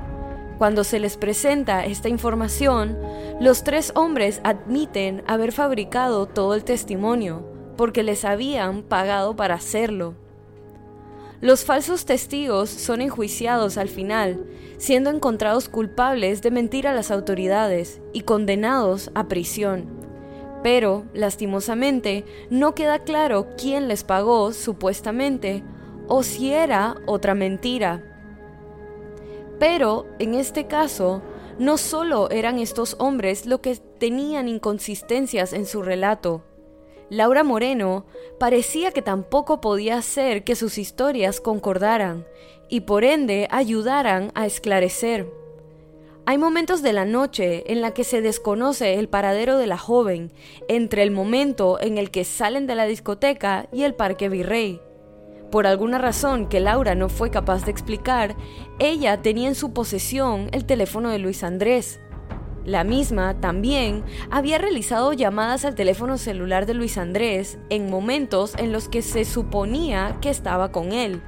Cuando 0.59 0.83
se 0.83 0.99
les 0.99 1.17
presenta 1.17 1.85
esta 1.85 2.09
información, 2.09 2.99
los 3.41 3.63
tres 3.63 3.93
hombres 3.95 4.41
admiten 4.43 5.23
haber 5.27 5.53
fabricado 5.53 6.27
todo 6.27 6.55
el 6.55 6.65
testimonio, 6.65 7.45
porque 7.77 8.03
les 8.03 8.25
habían 8.25 8.83
pagado 8.83 9.37
para 9.37 9.55
hacerlo. 9.55 10.15
Los 11.41 11.65
falsos 11.65 12.05
testigos 12.05 12.69
son 12.69 13.01
enjuiciados 13.01 13.79
al 13.79 13.89
final, 13.89 14.45
siendo 14.77 15.11
encontrados 15.11 15.69
culpables 15.69 16.43
de 16.43 16.51
mentir 16.51 16.89
a 16.89 16.93
las 16.93 17.13
autoridades 17.13 18.01
y 18.13 18.23
condenados 18.23 19.13
a 19.15 19.29
prisión. 19.29 19.87
Pero, 20.65 21.05
lastimosamente, 21.15 22.25
no 22.51 22.75
queda 22.75 22.99
claro 22.99 23.47
quién 23.57 23.87
les 23.87 24.03
pagó 24.03 24.53
supuestamente 24.53 25.63
o 26.09 26.25
si 26.25 26.53
era 26.53 26.97
otra 27.07 27.37
mentira. 27.37 28.03
Pero, 29.61 30.07
en 30.19 30.35
este 30.35 30.67
caso, 30.67 31.23
no 31.61 31.79
solo 31.79 32.31
eran 32.31 32.59
estos 32.59 32.97
hombres 32.99 33.47
los 33.47 33.61
que 33.61 33.77
tenían 33.77 34.49
inconsistencias 34.49 35.53
en 35.53 35.67
su 35.67 35.83
relato, 35.83 36.43
Laura 37.11 37.43
Moreno 37.43 38.05
parecía 38.39 38.93
que 38.93 39.01
tampoco 39.01 39.61
podía 39.61 39.97
hacer 39.97 40.45
que 40.45 40.55
sus 40.55 40.77
historias 40.77 41.41
concordaran 41.41 42.27
y 42.69 42.81
por 42.81 43.03
ende 43.03 43.49
ayudaran 43.51 44.31
a 44.35 44.45
esclarecer. 44.45 45.33
Hay 46.27 46.37
momentos 46.37 46.83
de 46.83 46.93
la 46.93 47.07
noche 47.07 47.73
en 47.73 47.81
la 47.81 47.95
que 47.95 48.05
se 48.05 48.21
desconoce 48.21 48.99
el 48.99 49.09
paradero 49.09 49.57
de 49.57 49.67
la 49.67 49.79
joven 49.79 50.31
entre 50.69 51.03
el 51.03 51.11
momento 51.11 51.81
en 51.81 51.97
el 51.97 52.11
que 52.11 52.25
salen 52.25 52.67
de 52.67 52.75
la 52.75 52.85
discoteca 52.85 53.67
y 53.73 53.85
el 53.85 53.95
Parque 53.95 54.29
Virrey. 54.29 54.83
Por 55.51 55.67
alguna 55.67 55.97
razón 55.97 56.47
que 56.47 56.61
Laura 56.61 56.95
no 56.95 57.09
fue 57.09 57.31
capaz 57.31 57.65
de 57.65 57.71
explicar, 57.71 58.37
ella 58.79 59.23
tenía 59.23 59.49
en 59.49 59.55
su 59.55 59.73
posesión 59.73 60.51
el 60.53 60.67
teléfono 60.67 61.09
de 61.09 61.19
Luis 61.19 61.43
Andrés, 61.43 61.99
la 62.65 62.85
misma 62.85 63.41
también 63.41 64.05
había 64.31 64.59
realizado 64.59 65.13
llamadas 65.13 65.65
al 65.65 65.75
teléfono 65.75 66.19
celular 66.19 66.67
de 66.67 66.75
Luis 66.75 66.99
Andrés 66.99 67.59
en 67.71 67.91
momentos 67.91 68.55
en 68.59 68.73
los 68.73 68.89
que 68.89 69.03
se 69.03 69.25
suponía 69.25 70.19
que 70.21 70.31
estaba 70.31 70.71
con 70.71 70.93
él. 70.93 71.23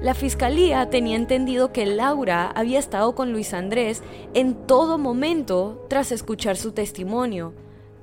La 0.00 0.14
fiscalía 0.14 0.88
tenía 0.88 1.16
entendido 1.16 1.72
que 1.72 1.84
Laura 1.84 2.50
había 2.54 2.78
estado 2.78 3.14
con 3.14 3.32
Luis 3.32 3.52
Andrés 3.52 4.02
en 4.32 4.54
todo 4.66 4.96
momento 4.96 5.84
tras 5.90 6.10
escuchar 6.10 6.56
su 6.56 6.72
testimonio, 6.72 7.52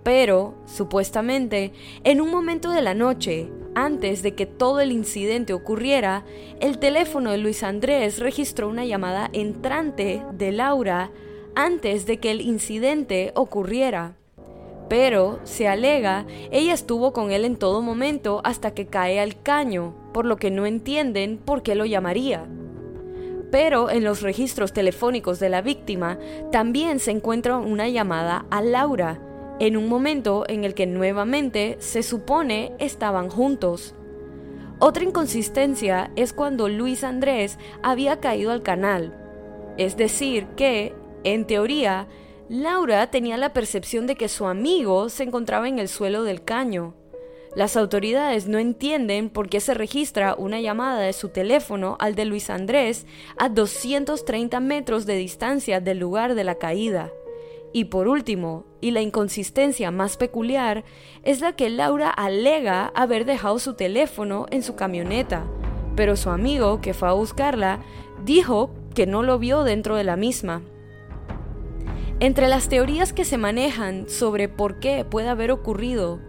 Pero, 0.04 0.54
supuestamente, 0.66 1.74
en 2.06 2.22
un 2.22 2.32
momento 2.32 2.72
de 2.72 2.82
la 2.82 2.94
noche, 2.94 3.52
antes 3.76 4.24
de 4.24 4.36
que 4.36 4.46
todo 4.46 4.80
el 4.80 4.94
incidente 4.94 5.52
ocurriera, 5.54 6.24
el 6.62 6.80
teléfono 6.80 7.32
de 7.32 7.40
Luis 7.40 7.62
Andrés 7.62 8.20
registró 8.20 8.70
una 8.70 8.86
llamada 8.86 9.30
entrante 9.34 10.24
de 10.32 10.52
Laura 10.54 11.12
antes 11.58 12.06
de 12.06 12.20
que 12.20 12.30
el 12.30 12.40
incidente 12.42 13.32
ocurriera. 13.34 14.16
Pero, 14.90 15.40
se 15.44 15.68
alega, 15.68 16.28
ella 16.52 16.76
estuvo 16.76 17.14
con 17.14 17.32
él 17.32 17.46
en 17.46 17.58
todo 17.58 17.82
momento 17.82 18.42
hasta 18.44 18.76
que 18.76 18.86
cae 18.86 19.20
al 19.20 19.42
caño, 19.42 19.96
por 20.14 20.26
lo 20.26 20.38
que 20.38 20.52
no 20.52 20.68
entienden 20.68 21.40
por 21.40 21.64
qué 21.64 21.74
lo 21.74 21.86
llamaría. 21.86 22.46
Pero 23.52 23.90
en 23.90 24.04
los 24.04 24.22
registros 24.22 24.72
telefónicos 24.72 25.40
de 25.40 25.50
la 25.50 25.64
víctima 25.64 26.20
también 26.52 27.00
se 27.00 27.10
encuentra 27.10 27.58
una 27.58 27.90
llamada 27.90 28.46
a 28.52 28.62
Laura, 28.62 29.20
en 29.60 29.78
un 29.78 29.90
momento 29.90 30.44
en 30.48 30.64
el 30.64 30.76
que 30.76 30.86
nuevamente 30.86 31.78
se 31.80 32.04
supone 32.04 32.74
estaban 32.78 33.30
juntos. 33.30 33.96
Otra 34.78 35.04
inconsistencia 35.04 36.12
es 36.16 36.34
cuando 36.34 36.70
Luis 36.70 37.04
Andrés 37.04 37.58
había 37.82 38.20
caído 38.20 38.52
al 38.52 38.62
canal, 38.62 39.12
es 39.78 39.98
decir, 39.98 40.46
que, 40.56 40.94
en 41.24 41.46
teoría, 41.46 42.08
Laura 42.50 43.12
tenía 43.12 43.38
la 43.38 43.52
percepción 43.52 44.08
de 44.08 44.16
que 44.16 44.30
su 44.30 44.46
amigo 44.46 45.10
se 45.10 45.24
encontraba 45.24 45.68
en 45.68 45.80
el 45.80 45.90
suelo 45.90 46.24
del 46.24 46.44
caño. 46.44 46.94
Las 47.56 47.76
autoridades 47.76 48.48
no 48.48 48.60
entienden 48.60 49.30
por 49.30 49.50
qué 49.50 49.60
se 49.60 49.74
registra 49.74 50.36
una 50.38 50.62
llamada 50.62 51.00
de 51.00 51.12
su 51.14 51.30
teléfono 51.30 51.98
al 52.00 52.16
de 52.16 52.26
Luis 52.26 52.50
Andrés 52.50 53.06
a 53.38 53.50
230 53.50 54.60
metros 54.60 55.06
de 55.06 55.16
distancia 55.16 55.82
del 55.82 56.00
lugar 56.00 56.36
de 56.36 56.44
la 56.44 56.56
caída. 56.56 57.12
Y 57.74 57.86
por 57.86 58.08
último, 58.08 58.66
y 58.80 58.92
la 58.92 59.02
inconsistencia 59.02 59.92
más 59.92 60.18
peculiar, 60.18 60.84
es 61.24 61.42
la 61.42 61.54
que 61.54 61.70
Laura 61.70 62.10
alega 62.10 62.92
haber 62.96 63.26
dejado 63.26 63.60
su 63.60 63.74
teléfono 63.74 64.46
en 64.52 64.64
su 64.64 64.76
camioneta, 64.76 65.46
pero 65.96 66.16
su 66.16 66.30
amigo, 66.30 66.80
que 66.80 66.94
fue 66.94 67.10
a 67.10 67.14
buscarla, 67.14 67.80
dijo 68.24 68.70
que 68.96 69.06
no 69.06 69.24
lo 69.24 69.38
vio 69.38 69.64
dentro 69.64 69.96
de 69.96 70.04
la 70.04 70.16
misma. 70.16 70.62
Entre 72.20 72.48
las 72.48 72.68
teorías 72.68 73.14
que 73.14 73.26
se 73.26 73.38
manejan 73.38 74.10
sobre 74.10 74.50
por 74.50 74.80
qué 74.80 75.06
puede 75.06 75.30
haber 75.30 75.52
ocurrido, 75.52 76.20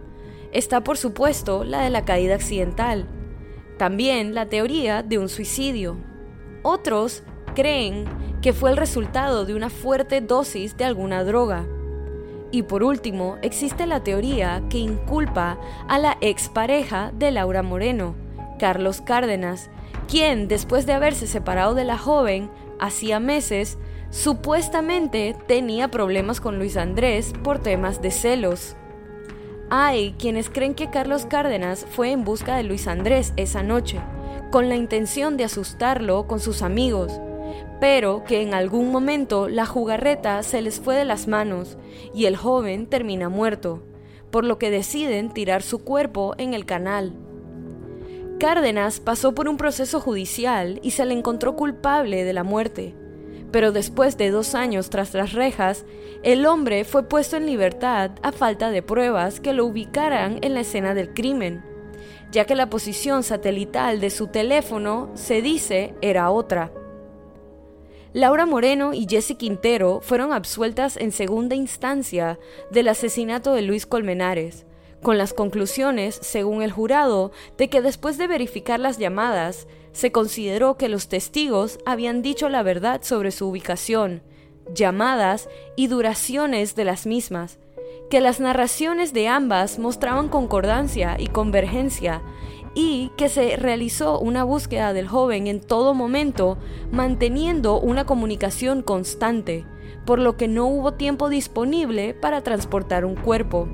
está 0.51 0.83
por 0.83 0.97
supuesto 0.97 1.63
la 1.63 1.81
de 1.81 1.89
la 1.89 2.05
caída 2.05 2.35
accidental, 2.35 3.07
también 3.79 4.35
la 4.35 4.47
teoría 4.47 5.01
de 5.01 5.17
un 5.17 5.29
suicidio. 5.29 5.97
Otros 6.61 7.23
creen 7.55 8.05
que 8.43 8.53
fue 8.53 8.69
el 8.69 8.77
resultado 8.77 9.45
de 9.45 9.55
una 9.55 9.71
fuerte 9.71 10.21
dosis 10.21 10.77
de 10.77 10.85
alguna 10.85 11.23
droga. 11.23 11.65
Y 12.51 12.63
por 12.63 12.83
último, 12.83 13.37
existe 13.41 13.87
la 13.87 14.03
teoría 14.03 14.61
que 14.69 14.77
inculpa 14.77 15.59
a 15.87 15.97
la 15.97 16.19
expareja 16.21 17.11
de 17.15 17.31
Laura 17.31 17.63
Moreno, 17.63 18.13
Carlos 18.59 19.01
Cárdenas, 19.01 19.71
quien, 20.07 20.47
después 20.47 20.85
de 20.85 20.93
haberse 20.93 21.25
separado 21.25 21.73
de 21.73 21.83
la 21.83 21.97
joven 21.97 22.51
hacía 22.79 23.19
meses, 23.19 23.79
supuestamente 24.11 25.35
tenía 25.47 25.89
problemas 25.89 26.41
con 26.41 26.57
Luis 26.57 26.77
Andrés 26.77 27.33
por 27.43 27.59
temas 27.59 28.01
de 28.01 28.11
celos. 28.11 28.75
Hay 29.69 30.15
quienes 30.17 30.49
creen 30.49 30.73
que 30.73 30.89
Carlos 30.89 31.25
Cárdenas 31.25 31.85
fue 31.91 32.11
en 32.11 32.23
busca 32.23 32.55
de 32.55 32.63
Luis 32.63 32.87
Andrés 32.87 33.33
esa 33.37 33.61
noche, 33.61 33.99
con 34.51 34.67
la 34.67 34.75
intención 34.75 35.37
de 35.37 35.43
asustarlo 35.43 36.25
con 36.25 36.39
sus 36.39 36.63
amigos, 36.63 37.21
pero 37.79 38.23
que 38.23 38.41
en 38.41 38.53
algún 38.53 38.91
momento 38.91 39.47
la 39.47 39.65
jugarreta 39.65 40.41
se 40.43 40.61
les 40.61 40.79
fue 40.79 40.95
de 40.95 41.05
las 41.05 41.27
manos 41.27 41.77
y 42.13 42.25
el 42.25 42.35
joven 42.35 42.87
termina 42.87 43.29
muerto, 43.29 43.83
por 44.31 44.43
lo 44.43 44.57
que 44.57 44.71
deciden 44.71 45.29
tirar 45.29 45.61
su 45.61 45.83
cuerpo 45.83 46.33
en 46.37 46.55
el 46.55 46.65
canal. 46.65 47.13
Cárdenas 48.39 48.99
pasó 48.99 49.35
por 49.35 49.47
un 49.47 49.57
proceso 49.57 49.99
judicial 49.99 50.79
y 50.81 50.91
se 50.91 51.05
le 51.05 51.13
encontró 51.13 51.55
culpable 51.55 52.23
de 52.23 52.33
la 52.33 52.43
muerte, 52.43 52.95
pero 53.51 53.71
después 53.71 54.17
de 54.17 54.31
dos 54.31 54.55
años 54.55 54.89
tras 54.89 55.13
las 55.13 55.33
rejas, 55.33 55.85
el 56.23 56.45
hombre 56.45 56.83
fue 56.83 57.03
puesto 57.03 57.37
en 57.37 57.45
libertad 57.45 58.11
a 58.21 58.31
falta 58.31 58.71
de 58.71 58.81
pruebas 58.81 59.39
que 59.39 59.53
lo 59.53 59.65
ubicaran 59.65 60.39
en 60.41 60.53
la 60.53 60.61
escena 60.61 60.93
del 60.93 61.13
crimen, 61.13 61.63
ya 62.31 62.45
que 62.45 62.55
la 62.55 62.69
posición 62.69 63.23
satelital 63.23 63.99
de 63.99 64.09
su 64.09 64.27
teléfono, 64.27 65.09
se 65.15 65.41
dice, 65.41 65.95
era 66.01 66.29
otra. 66.31 66.71
Laura 68.13 68.45
Moreno 68.45 68.93
y 68.93 69.05
Jesse 69.07 69.37
Quintero 69.37 70.01
fueron 70.01 70.33
absueltas 70.33 70.97
en 70.97 71.11
segunda 71.11 71.55
instancia 71.55 72.39
del 72.71 72.87
asesinato 72.87 73.53
de 73.53 73.61
Luis 73.61 73.85
Colmenares, 73.85 74.65
con 75.01 75.17
las 75.17 75.33
conclusiones, 75.33 76.19
según 76.21 76.61
el 76.61 76.71
jurado, 76.71 77.31
de 77.57 77.69
que 77.69 77.81
después 77.81 78.17
de 78.17 78.27
verificar 78.27 78.79
las 78.79 78.97
llamadas, 78.97 79.67
se 79.91 80.11
consideró 80.11 80.77
que 80.77 80.89
los 80.89 81.07
testigos 81.07 81.79
habían 81.85 82.21
dicho 82.21 82.49
la 82.49 82.63
verdad 82.63 83.01
sobre 83.03 83.31
su 83.31 83.47
ubicación, 83.47 84.21
llamadas 84.73 85.49
y 85.75 85.87
duraciones 85.87 86.75
de 86.75 86.85
las 86.85 87.05
mismas, 87.05 87.59
que 88.09 88.21
las 88.21 88.39
narraciones 88.39 89.13
de 89.13 89.27
ambas 89.27 89.79
mostraban 89.79 90.29
concordancia 90.29 91.15
y 91.19 91.27
convergencia 91.27 92.21
y 92.75 93.11
que 93.17 93.29
se 93.29 93.55
realizó 93.55 94.19
una 94.19 94.43
búsqueda 94.43 94.93
del 94.93 95.07
joven 95.07 95.47
en 95.47 95.59
todo 95.59 95.93
momento, 95.93 96.57
manteniendo 96.91 97.79
una 97.79 98.05
comunicación 98.05 98.81
constante, 98.81 99.65
por 100.05 100.19
lo 100.19 100.37
que 100.37 100.47
no 100.47 100.67
hubo 100.67 100.93
tiempo 100.93 101.29
disponible 101.29 102.13
para 102.13 102.41
transportar 102.41 103.05
un 103.05 103.15
cuerpo. 103.15 103.67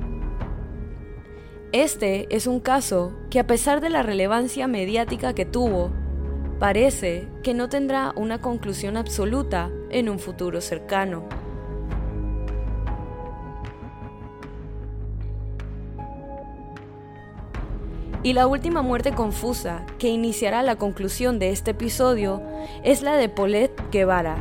Este 1.71 2.34
es 2.34 2.47
un 2.47 2.62
caso 2.62 3.13
que 3.30 3.39
a 3.39 3.47
pesar 3.47 3.82
de 3.82 3.89
la 3.89 4.01
relevancia 4.01 4.67
mediática 4.67 5.34
que 5.34 5.45
tuvo, 5.45 5.91
parece 6.59 7.27
que 7.43 7.53
no 7.53 7.69
tendrá 7.69 8.13
una 8.15 8.39
conclusión 8.39 8.97
absoluta 8.97 9.69
en 9.89 10.09
un 10.09 10.19
futuro 10.19 10.61
cercano. 10.61 11.23
Y 18.23 18.33
la 18.33 18.47
última 18.47 18.81
muerte 18.81 19.13
confusa 19.13 19.85
que 19.99 20.07
iniciará 20.07 20.63
la 20.63 20.77
conclusión 20.77 21.37
de 21.37 21.51
este 21.51 21.71
episodio 21.71 22.41
es 22.83 23.03
la 23.03 23.17
de 23.17 23.29
Paulette 23.29 23.79
Guevara. 23.91 24.37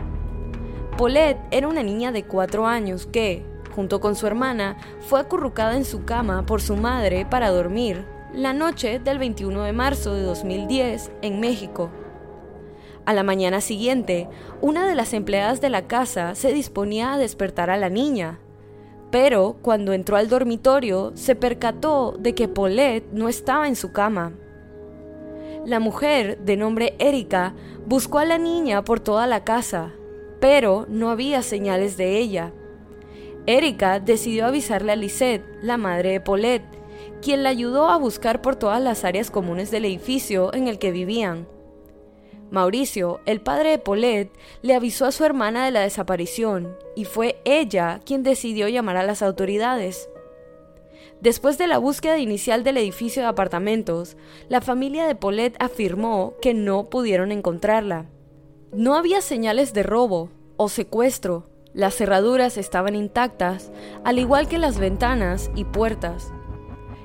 Paulette 0.96 1.38
era 1.50 1.68
una 1.68 1.82
niña 1.82 2.10
de 2.10 2.24
4 2.24 2.66
años 2.66 3.04
que, 3.04 3.44
junto 3.74 4.00
con 4.00 4.16
su 4.16 4.26
hermana, 4.26 4.78
fue 5.00 5.20
acurrucada 5.20 5.76
en 5.76 5.84
su 5.84 6.04
cama 6.06 6.46
por 6.46 6.62
su 6.62 6.76
madre 6.76 7.26
para 7.26 7.50
dormir 7.50 8.06
la 8.32 8.54
noche 8.54 9.00
del 9.00 9.18
21 9.18 9.62
de 9.64 9.72
marzo 9.72 10.14
de 10.14 10.22
2010 10.22 11.10
en 11.20 11.40
México. 11.40 11.90
A 13.06 13.12
la 13.12 13.22
mañana 13.22 13.60
siguiente, 13.60 14.28
una 14.62 14.88
de 14.88 14.94
las 14.94 15.12
empleadas 15.12 15.60
de 15.60 15.68
la 15.68 15.86
casa 15.86 16.34
se 16.34 16.52
disponía 16.52 17.12
a 17.12 17.18
despertar 17.18 17.68
a 17.68 17.76
la 17.76 17.90
niña, 17.90 18.40
pero 19.10 19.56
cuando 19.62 19.92
entró 19.92 20.16
al 20.16 20.28
dormitorio 20.28 21.12
se 21.14 21.36
percató 21.36 22.16
de 22.18 22.34
que 22.34 22.48
Paulette 22.48 23.12
no 23.12 23.28
estaba 23.28 23.68
en 23.68 23.76
su 23.76 23.92
cama. 23.92 24.32
La 25.66 25.80
mujer, 25.80 26.38
de 26.38 26.56
nombre 26.56 26.94
Erika, 26.98 27.54
buscó 27.86 28.18
a 28.18 28.24
la 28.24 28.38
niña 28.38 28.84
por 28.84 29.00
toda 29.00 29.26
la 29.26 29.44
casa, 29.44 29.92
pero 30.40 30.86
no 30.88 31.10
había 31.10 31.42
señales 31.42 31.96
de 31.96 32.18
ella. 32.18 32.52
Erika 33.46 34.00
decidió 34.00 34.46
avisarle 34.46 34.92
a 34.92 34.96
Lisette, 34.96 35.44
la 35.62 35.76
madre 35.76 36.12
de 36.12 36.20
Paulette, 36.20 36.64
quien 37.22 37.42
la 37.42 37.50
ayudó 37.50 37.88
a 37.88 37.98
buscar 37.98 38.42
por 38.42 38.56
todas 38.56 38.82
las 38.82 39.04
áreas 39.04 39.30
comunes 39.30 39.70
del 39.70 39.84
edificio 39.84 40.52
en 40.54 40.68
el 40.68 40.78
que 40.78 40.90
vivían. 40.90 41.46
Mauricio, 42.54 43.20
el 43.26 43.42
padre 43.42 43.70
de 43.70 43.78
Paulette, 43.78 44.32
le 44.62 44.74
avisó 44.74 45.04
a 45.04 45.12
su 45.12 45.24
hermana 45.24 45.66
de 45.66 45.72
la 45.72 45.80
desaparición 45.80 46.76
y 46.96 47.04
fue 47.04 47.36
ella 47.44 48.00
quien 48.06 48.22
decidió 48.22 48.68
llamar 48.68 48.96
a 48.96 49.02
las 49.02 49.20
autoridades. 49.20 50.08
Después 51.20 51.58
de 51.58 51.66
la 51.66 51.78
búsqueda 51.78 52.18
inicial 52.18 52.64
del 52.64 52.76
edificio 52.76 53.22
de 53.22 53.28
apartamentos, 53.28 54.16
la 54.48 54.60
familia 54.60 55.06
de 55.06 55.14
Paulette 55.14 55.56
afirmó 55.58 56.34
que 56.40 56.54
no 56.54 56.88
pudieron 56.88 57.32
encontrarla. 57.32 58.06
No 58.72 58.94
había 58.94 59.20
señales 59.20 59.74
de 59.74 59.82
robo 59.82 60.30
o 60.56 60.68
secuestro, 60.68 61.46
las 61.72 61.96
cerraduras 61.96 62.56
estaban 62.56 62.94
intactas, 62.94 63.72
al 64.04 64.18
igual 64.20 64.46
que 64.48 64.58
las 64.58 64.78
ventanas 64.78 65.50
y 65.56 65.64
puertas. 65.64 66.32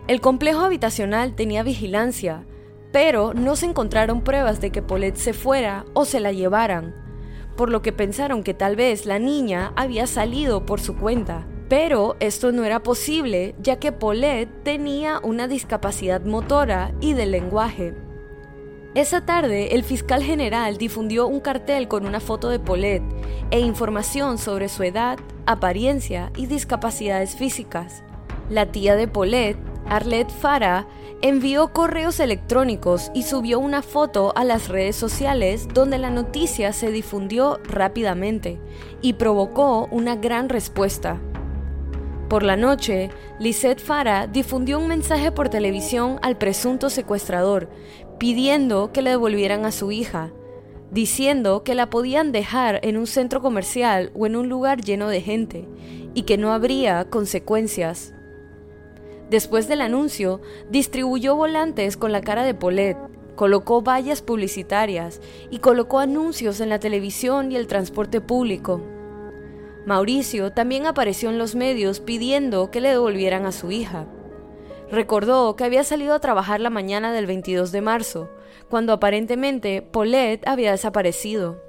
El 0.08 0.22
complejo 0.22 0.62
habitacional 0.62 1.36
tenía 1.36 1.64
vigilancia, 1.64 2.46
pero 2.92 3.34
no 3.34 3.56
se 3.56 3.68
encontraron 3.68 4.22
pruebas 4.22 4.62
de 4.62 4.72
que 4.72 4.82
Paulette 4.82 5.18
se 5.18 5.34
fuera 5.34 5.86
o 5.94 6.06
se 6.06 6.20
la 6.20 6.32
llevaran, 6.32 6.96
por 7.56 7.70
lo 7.70 7.82
que 7.82 7.92
pensaron 7.92 8.44
que 8.44 8.54
tal 8.54 8.76
vez 8.76 9.06
la 9.06 9.20
niña 9.20 9.74
había 9.76 10.08
salido 10.08 10.66
por 10.66 10.80
su 10.80 10.96
cuenta. 10.96 11.46
Pero 11.68 12.16
esto 12.20 12.52
no 12.52 12.64
era 12.64 12.82
posible, 12.82 13.54
ya 13.62 13.78
que 13.78 13.92
Paulette 13.92 14.64
tenía 14.64 15.20
una 15.24 15.48
discapacidad 15.48 16.22
motora 16.22 16.94
y 17.00 17.14
del 17.14 17.32
lenguaje. 17.32 17.94
Esa 18.96 19.24
tarde, 19.24 19.76
el 19.76 19.84
fiscal 19.84 20.24
general 20.24 20.78
difundió 20.78 21.28
un 21.28 21.42
cartel 21.42 21.88
con 21.88 22.08
una 22.08 22.20
foto 22.20 22.50
de 22.50 22.58
Paulette 22.58 23.04
e 23.52 23.60
información 23.60 24.40
sobre 24.40 24.68
su 24.68 24.82
edad, 24.82 25.20
apariencia 25.46 26.32
y 26.36 26.48
discapacidades 26.48 27.36
físicas. 27.36 28.04
La 28.50 28.72
tía 28.72 28.96
de 28.96 29.08
Paulette, 29.08 29.60
Arlette 29.90 30.32
Farah, 30.32 30.88
envió 31.22 31.74
correos 31.74 32.20
electrónicos 32.20 33.12
y 33.14 33.24
subió 33.24 33.60
una 33.60 33.82
foto 33.82 34.32
a 34.36 34.46
las 34.46 34.70
redes 34.70 34.96
sociales 34.96 35.68
donde 35.74 35.98
la 35.98 36.12
noticia 36.12 36.72
se 36.74 36.92
difundió 36.92 37.60
rápidamente 37.64 38.60
y 39.02 39.14
provocó 39.14 39.88
una 39.92 40.16
gran 40.16 40.48
respuesta. 40.48 41.20
Por 42.30 42.44
la 42.44 42.56
noche, 42.56 43.10
Lisette 43.40 43.82
Farah 43.82 44.28
difundió 44.28 44.78
un 44.78 44.88
mensaje 44.88 45.32
por 45.32 45.50
televisión 45.50 46.20
al 46.22 46.38
presunto 46.38 46.92
secuestrador, 46.92 47.70
pidiendo 48.20 48.92
que 48.92 49.02
le 49.02 49.10
devolvieran 49.10 49.66
a 49.66 49.72
su 49.72 49.92
hija, 49.92 50.32
diciendo 50.92 51.64
que 51.64 51.74
la 51.74 51.90
podían 51.90 52.32
dejar 52.32 52.80
en 52.84 52.98
un 52.98 53.08
centro 53.08 53.42
comercial 53.42 54.12
o 54.14 54.28
en 54.28 54.36
un 54.36 54.48
lugar 54.48 54.82
lleno 54.82 55.10
de 55.10 55.22
gente 55.22 55.68
y 56.14 56.24
que 56.24 56.38
no 56.38 56.54
habría 56.54 57.10
consecuencias. 57.10 58.14
Después 59.30 59.68
del 59.68 59.82
anuncio, 59.82 60.42
distribuyó 60.70 61.36
volantes 61.36 61.98
con 61.98 62.12
la 62.12 62.22
cara 62.22 62.44
de 62.44 62.56
Paulette, 62.56 62.98
colocó 63.36 63.82
vallas 63.82 64.22
publicitarias 64.22 65.22
y 65.52 65.60
colocó 65.60 66.00
anuncios 66.00 66.60
en 66.62 66.70
la 66.70 66.80
televisión 66.80 67.52
y 67.52 67.56
el 67.56 67.68
transporte 67.68 68.22
público. 68.22 68.82
Mauricio 69.86 70.52
también 70.52 70.86
apareció 70.86 71.30
en 71.30 71.38
los 71.38 71.56
medios 71.56 72.00
pidiendo 72.00 72.70
que 72.72 72.82
le 72.82 72.90
devolvieran 72.90 73.46
a 73.46 73.52
su 73.52 73.72
hija. 73.72 74.08
Recordó 74.92 75.56
que 75.56 75.64
había 75.64 75.84
salido 75.84 76.16
a 76.16 76.20
trabajar 76.20 76.60
la 76.60 76.72
mañana 76.72 77.14
del 77.14 77.28
22 77.28 77.72
de 77.72 77.82
marzo, 77.82 78.30
cuando 78.70 78.94
aparentemente 78.94 79.84
Paulette 79.84 80.48
había 80.48 80.72
desaparecido. 80.72 81.69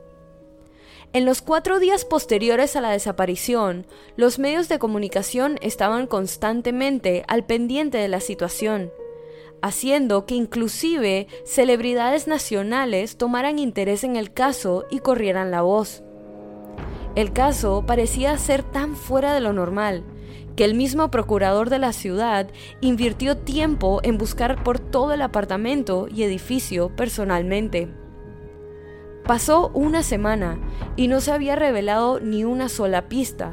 En 1.12 1.24
los 1.24 1.42
cuatro 1.42 1.80
días 1.80 2.04
posteriores 2.04 2.76
a 2.76 2.80
la 2.80 2.90
desaparición, 2.90 3.84
los 4.14 4.38
medios 4.38 4.68
de 4.68 4.78
comunicación 4.78 5.58
estaban 5.60 6.06
constantemente 6.06 7.24
al 7.26 7.44
pendiente 7.44 7.98
de 7.98 8.06
la 8.06 8.20
situación, 8.20 8.92
haciendo 9.60 10.24
que 10.24 10.36
inclusive 10.36 11.26
celebridades 11.44 12.28
nacionales 12.28 13.16
tomaran 13.16 13.58
interés 13.58 14.04
en 14.04 14.14
el 14.14 14.32
caso 14.32 14.84
y 14.88 15.00
corrieran 15.00 15.50
la 15.50 15.62
voz. 15.62 16.04
El 17.16 17.32
caso 17.32 17.82
parecía 17.84 18.38
ser 18.38 18.62
tan 18.62 18.94
fuera 18.94 19.34
de 19.34 19.40
lo 19.40 19.52
normal 19.52 20.04
que 20.54 20.64
el 20.64 20.74
mismo 20.74 21.10
procurador 21.10 21.70
de 21.70 21.80
la 21.80 21.92
ciudad 21.92 22.48
invirtió 22.80 23.36
tiempo 23.36 23.98
en 24.04 24.16
buscar 24.16 24.62
por 24.62 24.78
todo 24.78 25.12
el 25.12 25.22
apartamento 25.22 26.06
y 26.08 26.22
edificio 26.22 26.94
personalmente. 26.94 27.99
Pasó 29.30 29.70
una 29.74 30.02
semana 30.02 30.58
y 30.96 31.06
no 31.06 31.20
se 31.20 31.30
había 31.30 31.54
revelado 31.54 32.18
ni 32.18 32.42
una 32.42 32.68
sola 32.68 33.08
pista, 33.08 33.52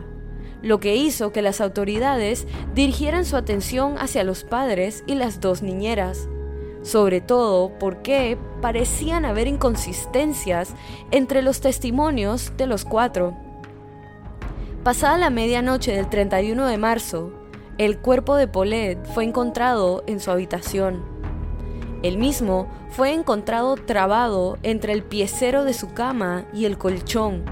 lo 0.63 0.79
que 0.79 0.95
hizo 0.95 1.31
que 1.31 1.43
las 1.43 1.61
autoridades 1.61 2.47
dirigieran 2.73 3.25
su 3.25 3.37
atención 3.37 3.95
hacia 3.99 4.23
los 4.23 4.43
padres 4.43 5.03
y 5.05 5.13
las 5.13 5.39
dos 5.39 5.61
niñeras, 5.61 6.29
sobre 6.81 7.21
todo 7.21 7.77
porque 7.77 8.39
parecían 8.59 9.23
haber 9.23 9.45
inconsistencias 9.45 10.73
entre 11.11 11.43
los 11.43 11.61
testimonios 11.61 12.53
de 12.57 12.65
los 12.65 12.83
cuatro. 12.83 13.37
Pasada 14.83 15.19
la 15.19 15.29
medianoche 15.29 15.95
del 15.95 16.09
31 16.09 16.65
de 16.65 16.77
marzo, 16.79 17.33
el 17.77 17.99
cuerpo 17.99 18.35
de 18.35 18.47
Paulette 18.47 19.05
fue 19.13 19.25
encontrado 19.25 20.03
en 20.07 20.21
su 20.21 20.31
habitación. 20.31 21.16
El 22.07 22.17
mismo 22.17 22.69
fue 22.89 23.11
encontrado 23.11 23.75
trabado 23.75 24.57
entre 24.63 24.93
el 24.93 25.03
piecero 25.03 25.65
de 25.65 25.73
su 25.73 25.93
cama 25.93 26.45
y 26.53 26.63
el 26.63 26.77
colchón. 26.77 27.43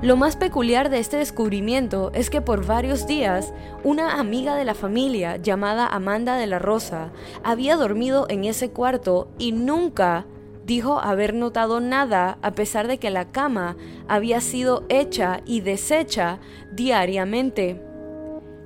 Lo 0.00 0.16
más 0.16 0.36
peculiar 0.36 0.88
de 0.88 1.00
este 1.00 1.18
descubrimiento 1.18 2.12
es 2.14 2.30
que 2.30 2.40
por 2.40 2.64
varios 2.64 3.06
días 3.06 3.52
una 3.84 4.18
amiga 4.18 4.56
de 4.56 4.64
la 4.64 4.72
familia 4.72 5.36
llamada 5.36 5.86
Amanda 5.86 6.36
de 6.36 6.46
la 6.46 6.60
Rosa 6.60 7.10
había 7.44 7.76
dormido 7.76 8.24
en 8.30 8.44
ese 8.44 8.70
cuarto 8.70 9.28
y 9.38 9.52
nunca 9.52 10.24
dijo 10.64 10.98
haber 10.98 11.34
notado 11.34 11.78
nada 11.80 12.38
a 12.40 12.52
pesar 12.52 12.88
de 12.88 12.96
que 12.96 13.10
la 13.10 13.32
cama 13.32 13.76
había 14.08 14.40
sido 14.40 14.86
hecha 14.88 15.42
y 15.44 15.60
deshecha 15.60 16.38
diariamente. 16.72 17.91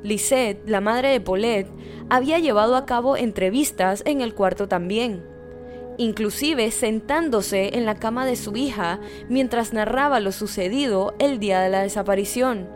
Lisette, 0.07 0.63
la 0.69 0.81
madre 0.81 1.09
de 1.09 1.21
Paulette, 1.21 1.69
había 2.09 2.39
llevado 2.39 2.77
a 2.77 2.87
cabo 2.87 3.17
entrevistas 3.17 4.03
en 4.07 4.21
el 4.21 4.35
cuarto 4.35 4.69
también, 4.69 5.27
inclusive 5.99 6.71
sentándose 6.71 7.77
en 7.77 7.85
la 7.85 7.97
cama 7.97 8.25
de 8.25 8.37
su 8.37 8.57
hija 8.57 9.01
mientras 9.29 9.73
narraba 9.73 10.21
lo 10.21 10.31
sucedido 10.31 11.15
el 11.19 11.41
día 11.41 11.61
de 11.61 11.71
la 11.71 11.83
desaparición. 11.83 12.69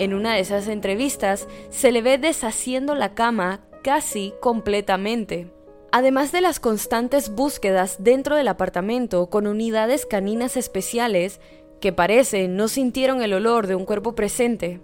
En 0.00 0.14
una 0.14 0.34
de 0.34 0.40
esas 0.40 0.66
entrevistas 0.66 1.46
se 1.70 1.92
le 1.92 2.02
ve 2.02 2.18
deshaciendo 2.18 2.96
la 2.96 3.14
cama 3.14 3.60
casi 3.84 4.34
completamente. 4.40 5.52
Además 5.92 6.32
de 6.32 6.40
las 6.40 6.58
constantes 6.58 7.30
búsquedas 7.30 8.02
dentro 8.02 8.34
del 8.34 8.48
apartamento 8.48 9.30
con 9.30 9.46
unidades 9.46 10.06
caninas 10.06 10.56
especiales 10.56 11.40
que 11.80 11.92
parece 11.92 12.48
no 12.48 12.66
sintieron 12.66 13.22
el 13.22 13.32
olor 13.32 13.68
de 13.68 13.76
un 13.76 13.84
cuerpo 13.84 14.16
presente, 14.16 14.80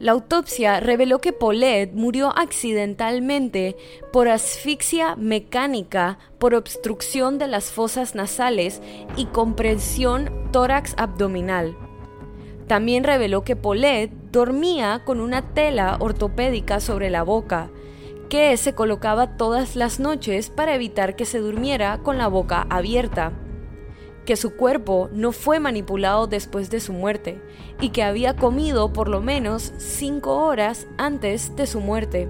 la 0.00 0.12
autopsia 0.12 0.80
reveló 0.80 1.18
que 1.20 1.34
Paulette 1.34 1.92
murió 1.92 2.32
accidentalmente 2.36 3.76
por 4.12 4.28
asfixia 4.28 5.14
mecánica 5.14 6.18
por 6.38 6.54
obstrucción 6.54 7.38
de 7.38 7.46
las 7.46 7.70
fosas 7.70 8.14
nasales 8.14 8.80
y 9.16 9.26
compresión 9.26 10.30
tórax 10.52 10.94
abdominal. 10.96 11.76
También 12.66 13.04
reveló 13.04 13.44
que 13.44 13.56
Paulette 13.56 14.10
dormía 14.32 15.02
con 15.04 15.20
una 15.20 15.52
tela 15.52 15.98
ortopédica 16.00 16.80
sobre 16.80 17.10
la 17.10 17.22
boca, 17.22 17.68
que 18.30 18.56
se 18.56 18.74
colocaba 18.74 19.36
todas 19.36 19.76
las 19.76 20.00
noches 20.00 20.48
para 20.48 20.74
evitar 20.74 21.14
que 21.14 21.26
se 21.26 21.40
durmiera 21.40 21.98
con 21.98 22.16
la 22.16 22.28
boca 22.28 22.66
abierta 22.70 23.32
que 24.24 24.36
su 24.36 24.54
cuerpo 24.54 25.08
no 25.12 25.32
fue 25.32 25.60
manipulado 25.60 26.26
después 26.26 26.70
de 26.70 26.80
su 26.80 26.92
muerte 26.92 27.40
y 27.80 27.90
que 27.90 28.02
había 28.02 28.36
comido 28.36 28.92
por 28.92 29.08
lo 29.08 29.20
menos 29.20 29.72
cinco 29.78 30.44
horas 30.44 30.86
antes 30.98 31.56
de 31.56 31.66
su 31.66 31.80
muerte. 31.80 32.28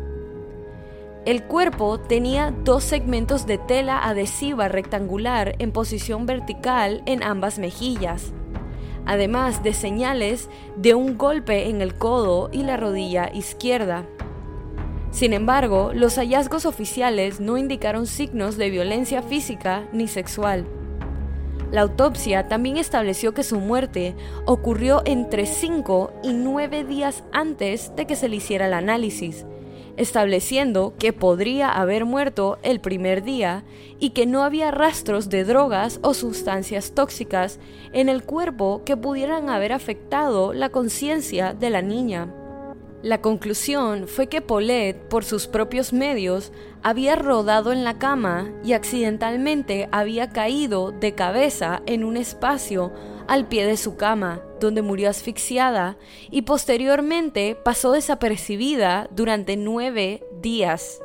El 1.27 1.43
cuerpo 1.45 2.01
tenía 2.01 2.55
dos 2.65 2.83
segmentos 2.83 3.47
de 3.47 3.59
tela 3.59 3.99
adhesiva 4.09 4.69
rectangular 4.69 5.55
en 5.59 5.71
posición 5.71 6.25
vertical 6.25 7.03
en 7.05 7.23
ambas 7.23 7.59
mejillas, 7.59 8.33
además 9.05 9.63
de 9.63 9.75
señales 9.75 10.49
de 10.77 10.95
un 10.95 11.19
golpe 11.19 11.69
en 11.69 11.83
el 11.83 11.95
codo 11.95 12.49
y 12.53 12.63
la 12.63 12.79
rodilla 12.79 13.31
izquierda. 13.35 14.07
Sin 15.11 15.35
embargo, 15.35 15.91
los 15.93 16.17
hallazgos 16.17 16.65
oficiales 16.65 17.41
no 17.41 17.59
indicaron 17.59 18.07
signos 18.07 18.57
de 18.57 18.71
violencia 18.71 19.23
física 19.23 19.89
ni 19.93 20.09
sexual. 20.09 20.65
La 21.71 21.83
autopsia 21.83 22.49
también 22.49 22.77
estableció 22.77 23.33
que 23.33 23.45
su 23.45 23.61
muerte 23.61 24.17
ocurrió 24.45 25.03
entre 25.05 25.47
5 25.47 26.13
y 26.25 26.33
9 26.33 26.83
días 26.85 27.23
antes 27.33 27.95
de 27.95 28.07
que 28.07 28.17
se 28.17 28.29
le 28.29 28.37
hiciera 28.37 28.67
el 28.67 28.75
análisis, 28.75 29.47
estableciendo 29.97 30.95
que 30.99 31.13
podría 31.13 31.71
haber 31.71 32.05
muerto 32.05 32.59
el 32.65 32.81
primer 32.81 33.23
día 33.23 33.63
y 34.01 34.11
que 34.11 34.27
no 34.27 34.43
había 34.43 34.73
rastros 34.73 35.29
de 35.29 35.45
drogas 35.45 36.01
o 36.03 36.13
sustancias 36.13 36.93
tóxicas 36.93 37.61
en 37.93 38.09
el 38.09 38.25
cuerpo 38.25 38.83
que 38.85 38.97
pudieran 38.97 39.49
haber 39.49 39.73
afectado 39.73 40.53
la 40.53 40.71
conciencia 40.71 41.55
de 41.55 41.71
la 41.71 41.83
niña. 41.83 42.35
La 43.03 43.23
conclusión 43.23 44.09
fue 44.09 44.27
que 44.27 44.43
Paulette, 44.43 45.09
por 45.09 45.25
sus 45.25 45.47
propios 45.47 45.95
medios, 45.95 46.53
había 46.83 47.17
rodado 47.17 47.73
en 47.73 47.85
la 47.85 47.99
cama 47.99 48.53
y 48.65 48.73
accidentalmente 48.73 49.89
había 49.93 50.31
caído 50.31 50.93
de 50.93 51.15
cabeza 51.15 51.83
en 51.87 52.05
un 52.05 52.17
espacio 52.17 52.93
al 53.29 53.47
pie 53.47 53.67
de 53.67 53.77
su 53.77 53.97
cama, 53.97 54.43
donde 54.61 54.83
murió 54.83 55.09
asfixiada 55.09 55.97
y 56.31 56.43
posteriormente 56.43 57.55
pasó 57.55 57.93
desapercibida 57.93 59.09
durante 59.13 59.57
nueve 59.57 60.25
días. 60.41 61.01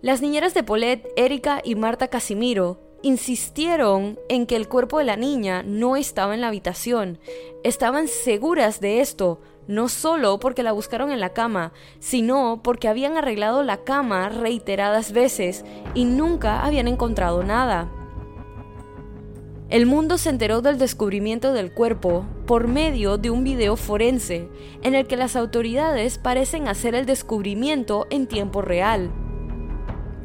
Las 0.00 0.20
niñeras 0.20 0.54
de 0.54 0.62
Paulette, 0.62 1.08
Erika 1.16 1.60
y 1.64 1.74
Marta 1.74 2.08
Casimiro, 2.08 2.80
insistieron 3.02 4.18
en 4.28 4.46
que 4.46 4.56
el 4.56 4.68
cuerpo 4.68 4.98
de 4.98 5.04
la 5.04 5.16
niña 5.16 5.62
no 5.64 5.96
estaba 5.96 6.34
en 6.34 6.40
la 6.40 6.48
habitación. 6.48 7.18
Estaban 7.64 8.08
seguras 8.08 8.80
de 8.80 9.00
esto, 9.00 9.40
no 9.66 9.88
solo 9.88 10.38
porque 10.38 10.62
la 10.62 10.72
buscaron 10.72 11.10
en 11.10 11.20
la 11.20 11.32
cama, 11.32 11.72
sino 11.98 12.60
porque 12.62 12.88
habían 12.88 13.16
arreglado 13.16 13.62
la 13.62 13.78
cama 13.78 14.28
reiteradas 14.28 15.12
veces 15.12 15.64
y 15.94 16.04
nunca 16.04 16.64
habían 16.64 16.88
encontrado 16.88 17.42
nada. 17.42 17.90
El 19.72 19.86
mundo 19.86 20.18
se 20.18 20.28
enteró 20.28 20.60
del 20.60 20.76
descubrimiento 20.76 21.54
del 21.54 21.72
cuerpo 21.72 22.26
por 22.46 22.68
medio 22.68 23.16
de 23.16 23.30
un 23.30 23.42
video 23.42 23.76
forense 23.76 24.50
en 24.82 24.94
el 24.94 25.06
que 25.06 25.16
las 25.16 25.34
autoridades 25.34 26.18
parecen 26.18 26.68
hacer 26.68 26.94
el 26.94 27.06
descubrimiento 27.06 28.06
en 28.10 28.26
tiempo 28.26 28.60
real. 28.60 29.10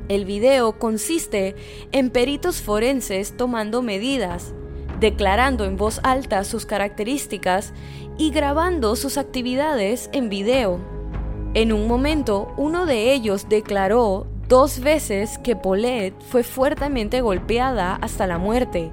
El 0.10 0.26
video 0.26 0.78
consiste 0.80 1.56
en 1.94 2.10
peritos 2.10 2.62
forenses 2.62 3.38
tomando 3.38 3.82
medidas, 3.82 4.54
declarando 5.00 5.64
en 5.64 5.78
voz 5.78 6.02
alta 6.04 6.44
sus 6.44 6.66
características 6.66 7.74
y 8.18 8.32
grabando 8.32 8.96
sus 8.96 9.18
actividades 9.18 10.10
en 10.14 10.30
video. 10.30 10.80
En 11.54 11.72
un 11.72 11.88
momento, 11.88 12.54
uno 12.58 12.86
de 12.86 13.14
ellos 13.14 13.48
declaró 13.50 14.28
dos 14.48 14.80
veces 14.80 15.38
que 15.40 15.56
Paulette 15.56 16.20
fue 16.22 16.44
fuertemente 16.44 17.22
golpeada 17.22 17.96
hasta 17.96 18.28
la 18.28 18.38
muerte, 18.38 18.92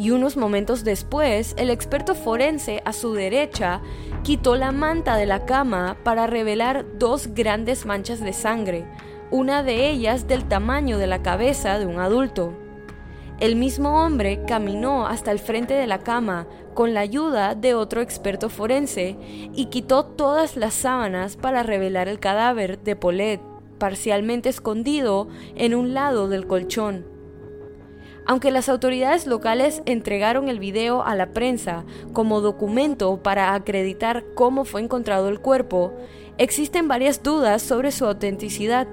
y 0.00 0.12
unos 0.12 0.38
momentos 0.38 0.82
después, 0.82 1.54
el 1.58 1.68
experto 1.68 2.14
forense 2.14 2.80
a 2.86 2.94
su 2.94 3.12
derecha 3.12 3.82
quitó 4.22 4.56
la 4.56 4.72
manta 4.72 5.16
de 5.16 5.26
la 5.26 5.44
cama 5.44 5.98
para 6.04 6.26
revelar 6.26 6.86
dos 6.98 7.34
grandes 7.34 7.84
manchas 7.84 8.20
de 8.20 8.32
sangre, 8.32 8.86
una 9.30 9.62
de 9.62 9.90
ellas 9.90 10.26
del 10.26 10.48
tamaño 10.48 10.96
de 10.96 11.06
la 11.06 11.20
cabeza 11.22 11.78
de 11.78 11.84
un 11.84 11.98
adulto. 11.98 12.54
El 13.40 13.56
mismo 13.56 14.04
hombre 14.04 14.42
caminó 14.46 15.06
hasta 15.06 15.32
el 15.32 15.38
frente 15.38 15.72
de 15.72 15.86
la 15.86 16.00
cama 16.00 16.46
con 16.74 16.92
la 16.92 17.00
ayuda 17.00 17.54
de 17.54 17.74
otro 17.74 18.02
experto 18.02 18.50
forense 18.50 19.16
y 19.54 19.66
quitó 19.66 20.04
todas 20.04 20.56
las 20.56 20.74
sábanas 20.74 21.36
para 21.36 21.62
revelar 21.62 22.06
el 22.06 22.20
cadáver 22.20 22.78
de 22.82 22.96
Paulette, 22.96 23.40
parcialmente 23.78 24.50
escondido 24.50 25.28
en 25.56 25.74
un 25.74 25.94
lado 25.94 26.28
del 26.28 26.46
colchón. 26.46 27.06
Aunque 28.26 28.50
las 28.50 28.68
autoridades 28.68 29.26
locales 29.26 29.80
entregaron 29.86 30.50
el 30.50 30.58
video 30.58 31.02
a 31.02 31.14
la 31.14 31.32
prensa 31.32 31.86
como 32.12 32.42
documento 32.42 33.22
para 33.22 33.54
acreditar 33.54 34.22
cómo 34.34 34.66
fue 34.66 34.82
encontrado 34.82 35.30
el 35.30 35.40
cuerpo, 35.40 35.94
existen 36.36 36.88
varias 36.88 37.22
dudas 37.22 37.62
sobre 37.62 37.90
su 37.90 38.04
autenticidad. 38.04 38.86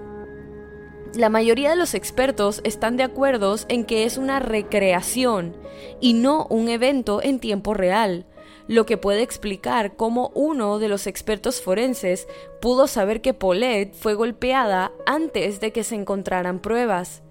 La 1.16 1.30
mayoría 1.30 1.70
de 1.70 1.76
los 1.76 1.93
expertos 1.93 2.62
están 2.64 2.97
de 2.97 3.03
acuerdo 3.03 3.55
en 3.70 3.86
que 3.86 4.03
es 4.03 4.18
una 4.18 4.39
recreación 4.39 5.55
y 5.99 6.14
no 6.14 6.45
un 6.49 6.70
evento 6.70 7.22
en 7.24 7.39
tiempo 7.39 7.74
real, 7.74 8.26
lo 8.68 8.86
que 8.86 8.97
puede 8.97 9.22
explicar 9.22 9.95
cómo 9.95 10.32
uno 10.36 10.80
de 10.80 10.89
los 10.89 11.08
expertos 11.08 11.62
forenses 11.62 12.28
pudo 12.62 12.88
saber 12.88 13.22
que 13.22 13.34
Paulette 13.34 13.95
fue 13.95 14.14
golpeada 14.14 14.91
antes 15.05 15.60
de 15.60 15.72
que 15.72 15.84
se 15.84 15.95
encontraran 15.95 16.60
pruebas. 16.60 17.24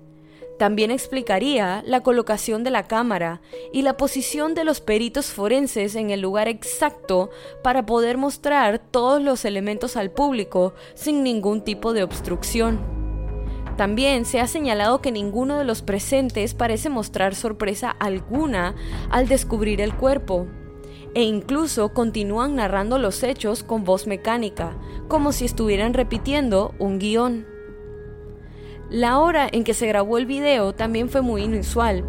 También 0.59 0.91
explicaría 0.91 1.83
la 1.87 2.03
colocación 2.03 2.65
de 2.65 2.71
la 2.71 2.89
cámara 2.89 3.43
y 3.75 3.83
la 3.83 3.99
posición 3.99 4.55
de 4.55 4.65
los 4.65 4.81
peritos 4.81 5.27
forenses 5.27 5.97
en 5.97 6.11
el 6.11 6.23
lugar 6.23 6.49
exacto 6.49 7.29
para 7.63 7.85
poder 7.85 8.17
mostrar 8.17 8.79
todos 8.79 9.21
los 9.23 9.45
elementos 9.45 9.99
al 9.99 10.11
público 10.11 10.73
sin 10.95 11.23
ningún 11.23 11.63
tipo 11.63 11.93
de 11.93 12.03
obstrucción. 12.03 13.06
También 13.77 14.25
se 14.25 14.41
ha 14.41 14.47
señalado 14.47 15.03
que 15.03 15.13
ninguno 15.13 15.59
de 15.59 15.65
los 15.65 15.83
presentes 15.83 16.55
parece 16.55 16.89
mostrar 16.89 17.35
sorpresa 17.35 17.91
alguna 17.91 18.75
al 19.11 19.29
descubrir 19.29 19.81
el 19.81 19.95
cuerpo, 19.95 20.47
e 21.15 21.23
incluso 21.23 21.93
continúan 21.93 22.57
narrando 22.57 22.99
los 22.99 23.23
hechos 23.23 23.63
con 23.63 23.85
voz 23.85 24.07
mecánica, 24.07 24.77
como 25.09 25.33
si 25.33 25.45
estuvieran 25.45 25.95
repitiendo 25.95 26.75
un 26.79 26.99
guion. 26.99 27.47
La 28.91 29.19
hora 29.19 29.49
en 29.51 29.65
que 29.65 29.75
se 29.75 29.87
grabó 29.87 30.17
el 30.17 30.27
video 30.27 30.75
también 30.75 31.09
fue 31.09 31.21
muy 31.21 31.43
inusual, 31.43 32.05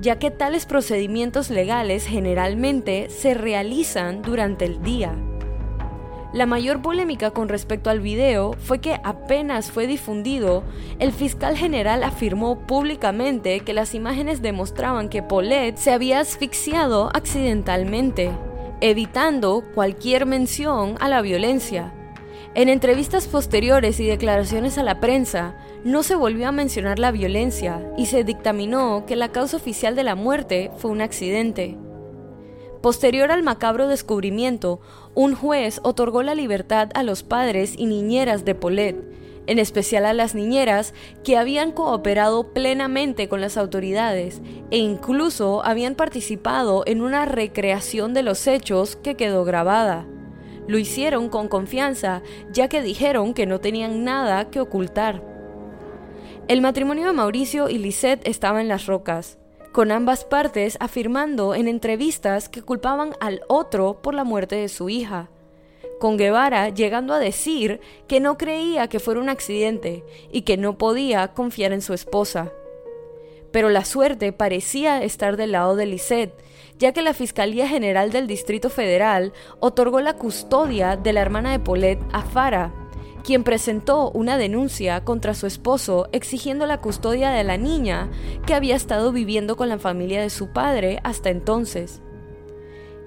ya 0.00 0.18
que 0.18 0.30
tales 0.30 0.66
procedimientos 0.66 1.50
legales 1.50 2.06
generalmente 2.06 3.08
se 3.10 3.34
realizan 3.34 4.22
durante 4.22 4.64
el 4.64 4.82
día. 4.82 5.14
La 6.36 6.44
mayor 6.44 6.82
polémica 6.82 7.30
con 7.30 7.48
respecto 7.48 7.88
al 7.88 8.00
video 8.00 8.52
fue 8.58 8.78
que 8.78 9.00
apenas 9.02 9.70
fue 9.70 9.86
difundido, 9.86 10.64
el 10.98 11.12
fiscal 11.12 11.56
general 11.56 12.04
afirmó 12.04 12.66
públicamente 12.66 13.60
que 13.60 13.72
las 13.72 13.94
imágenes 13.94 14.42
demostraban 14.42 15.08
que 15.08 15.22
Paulette 15.22 15.78
se 15.78 15.92
había 15.92 16.20
asfixiado 16.20 17.08
accidentalmente, 17.14 18.32
evitando 18.82 19.64
cualquier 19.74 20.26
mención 20.26 20.96
a 21.00 21.08
la 21.08 21.22
violencia. 21.22 21.94
En 22.54 22.68
entrevistas 22.68 23.28
posteriores 23.28 23.98
y 23.98 24.06
declaraciones 24.06 24.76
a 24.76 24.82
la 24.82 25.00
prensa, 25.00 25.56
no 25.84 26.02
se 26.02 26.16
volvió 26.16 26.48
a 26.48 26.52
mencionar 26.52 26.98
la 26.98 27.12
violencia 27.12 27.80
y 27.96 28.06
se 28.06 28.24
dictaminó 28.24 29.06
que 29.06 29.16
la 29.16 29.32
causa 29.32 29.56
oficial 29.56 29.96
de 29.96 30.04
la 30.04 30.16
muerte 30.16 30.70
fue 30.76 30.90
un 30.90 31.00
accidente. 31.00 31.78
Posterior 32.82 33.32
al 33.32 33.42
macabro 33.42 33.88
descubrimiento, 33.88 34.80
un 35.16 35.34
juez 35.34 35.80
otorgó 35.82 36.22
la 36.22 36.34
libertad 36.34 36.90
a 36.94 37.02
los 37.02 37.22
padres 37.22 37.74
y 37.76 37.86
niñeras 37.86 38.44
de 38.44 38.54
Paulette, 38.54 39.02
en 39.46 39.58
especial 39.58 40.04
a 40.04 40.12
las 40.12 40.34
niñeras 40.34 40.92
que 41.24 41.38
habían 41.38 41.72
cooperado 41.72 42.52
plenamente 42.52 43.26
con 43.26 43.40
las 43.40 43.56
autoridades 43.56 44.42
e 44.70 44.76
incluso 44.76 45.64
habían 45.64 45.94
participado 45.94 46.82
en 46.86 47.00
una 47.00 47.24
recreación 47.24 48.12
de 48.12 48.22
los 48.22 48.46
hechos 48.46 48.96
que 48.96 49.14
quedó 49.14 49.44
grabada. 49.44 50.06
Lo 50.68 50.76
hicieron 50.76 51.30
con 51.30 51.48
confianza, 51.48 52.22
ya 52.52 52.68
que 52.68 52.82
dijeron 52.82 53.32
que 53.32 53.46
no 53.46 53.58
tenían 53.58 54.04
nada 54.04 54.50
que 54.50 54.60
ocultar. 54.60 55.22
El 56.46 56.60
matrimonio 56.60 57.06
de 57.06 57.14
Mauricio 57.14 57.70
y 57.70 57.78
Lisette 57.78 58.28
estaba 58.28 58.60
en 58.60 58.68
las 58.68 58.84
rocas 58.84 59.38
con 59.76 59.92
ambas 59.92 60.24
partes 60.24 60.78
afirmando 60.80 61.54
en 61.54 61.68
entrevistas 61.68 62.48
que 62.48 62.62
culpaban 62.62 63.12
al 63.20 63.42
otro 63.46 64.00
por 64.00 64.14
la 64.14 64.24
muerte 64.24 64.56
de 64.56 64.70
su 64.70 64.88
hija, 64.88 65.28
con 66.00 66.16
Guevara 66.16 66.70
llegando 66.70 67.12
a 67.12 67.18
decir 67.18 67.80
que 68.08 68.18
no 68.18 68.38
creía 68.38 68.88
que 68.88 69.00
fuera 69.00 69.20
un 69.20 69.28
accidente 69.28 70.02
y 70.32 70.42
que 70.42 70.56
no 70.56 70.78
podía 70.78 71.28
confiar 71.34 71.74
en 71.74 71.82
su 71.82 71.92
esposa. 71.92 72.54
Pero 73.52 73.68
la 73.68 73.84
suerte 73.84 74.32
parecía 74.32 75.02
estar 75.02 75.36
del 75.36 75.52
lado 75.52 75.76
de 75.76 75.84
Lisette, 75.84 76.32
ya 76.78 76.92
que 76.92 77.02
la 77.02 77.12
Fiscalía 77.12 77.68
General 77.68 78.10
del 78.10 78.26
Distrito 78.26 78.70
Federal 78.70 79.34
otorgó 79.60 80.00
la 80.00 80.14
custodia 80.14 80.96
de 80.96 81.12
la 81.12 81.20
hermana 81.20 81.52
de 81.52 81.58
Paulette 81.58 82.02
a 82.14 82.22
Farah, 82.22 82.72
quien 83.26 83.42
presentó 83.42 84.12
una 84.12 84.38
denuncia 84.38 85.02
contra 85.02 85.34
su 85.34 85.48
esposo 85.48 86.08
exigiendo 86.12 86.64
la 86.64 86.80
custodia 86.80 87.30
de 87.30 87.42
la 87.42 87.56
niña 87.56 88.08
que 88.46 88.54
había 88.54 88.76
estado 88.76 89.10
viviendo 89.10 89.56
con 89.56 89.68
la 89.68 89.80
familia 89.80 90.20
de 90.20 90.30
su 90.30 90.50
padre 90.52 91.00
hasta 91.02 91.30
entonces. 91.30 92.00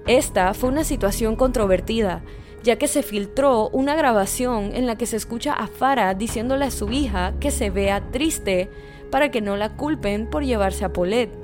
Esta 0.06 0.52
fue 0.52 0.68
una 0.68 0.84
situación 0.84 1.36
controvertida, 1.36 2.22
ya 2.62 2.76
que 2.76 2.86
se 2.86 3.02
filtró 3.02 3.70
una 3.70 3.94
grabación 3.94 4.72
en 4.74 4.86
la 4.86 4.98
que 4.98 5.06
se 5.06 5.16
escucha 5.16 5.54
a 5.54 5.68
Farah 5.68 6.12
diciéndole 6.12 6.66
a 6.66 6.70
su 6.70 6.90
hija 6.90 7.32
que 7.40 7.50
se 7.50 7.70
vea 7.70 8.10
triste 8.10 8.68
para 9.10 9.30
que 9.30 9.40
no 9.40 9.56
la 9.56 9.74
culpen 9.74 10.28
por 10.28 10.44
llevarse 10.44 10.84
a 10.84 10.92
Paulette. 10.92 11.39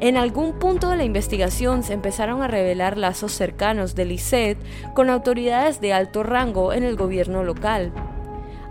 En 0.00 0.16
algún 0.16 0.58
punto 0.58 0.90
de 0.90 0.96
la 0.96 1.04
investigación 1.04 1.82
se 1.82 1.92
empezaron 1.92 2.42
a 2.42 2.48
revelar 2.48 2.98
lazos 2.98 3.32
cercanos 3.32 3.94
de 3.94 4.04
Lisette 4.04 4.58
con 4.94 5.08
autoridades 5.08 5.80
de 5.80 5.92
alto 5.92 6.22
rango 6.22 6.72
en 6.72 6.82
el 6.82 6.96
gobierno 6.96 7.44
local, 7.44 7.92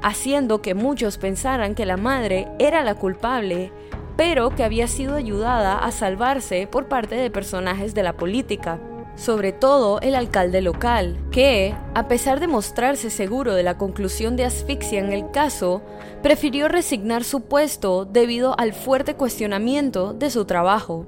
haciendo 0.01 0.61
que 0.61 0.75
muchos 0.75 1.17
pensaran 1.17 1.75
que 1.75 1.85
la 1.85 1.97
madre 1.97 2.47
era 2.59 2.83
la 2.83 2.95
culpable, 2.95 3.71
pero 4.17 4.51
que 4.51 4.63
había 4.63 4.87
sido 4.87 5.15
ayudada 5.15 5.79
a 5.79 5.91
salvarse 5.91 6.67
por 6.67 6.87
parte 6.87 7.15
de 7.15 7.31
personajes 7.31 7.95
de 7.95 8.03
la 8.03 8.13
política 8.13 8.79
sobre 9.15 9.51
todo 9.51 9.99
el 10.01 10.15
alcalde 10.15 10.61
local, 10.61 11.17
que, 11.31 11.75
a 11.93 12.07
pesar 12.07 12.39
de 12.39 12.47
mostrarse 12.47 13.09
seguro 13.09 13.53
de 13.53 13.63
la 13.63 13.77
conclusión 13.77 14.35
de 14.35 14.45
asfixia 14.45 14.99
en 14.99 15.13
el 15.13 15.31
caso, 15.31 15.81
prefirió 16.21 16.67
resignar 16.67 17.23
su 17.23 17.41
puesto 17.41 18.05
debido 18.05 18.57
al 18.59 18.73
fuerte 18.73 19.15
cuestionamiento 19.15 20.13
de 20.13 20.29
su 20.29 20.45
trabajo. 20.45 21.05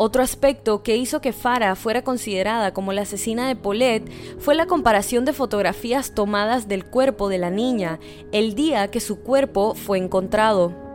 Otro 0.00 0.22
aspecto 0.22 0.84
que 0.84 0.96
hizo 0.96 1.20
que 1.20 1.32
Farah 1.32 1.74
fuera 1.74 2.02
considerada 2.02 2.72
como 2.72 2.92
la 2.92 3.02
asesina 3.02 3.48
de 3.48 3.56
Paulette 3.56 4.08
fue 4.38 4.54
la 4.54 4.66
comparación 4.66 5.24
de 5.24 5.32
fotografías 5.32 6.14
tomadas 6.14 6.68
del 6.68 6.84
cuerpo 6.84 7.28
de 7.28 7.38
la 7.38 7.50
niña 7.50 7.98
el 8.30 8.54
día 8.54 8.92
que 8.92 9.00
su 9.00 9.20
cuerpo 9.20 9.74
fue 9.74 9.98
encontrado. 9.98 10.87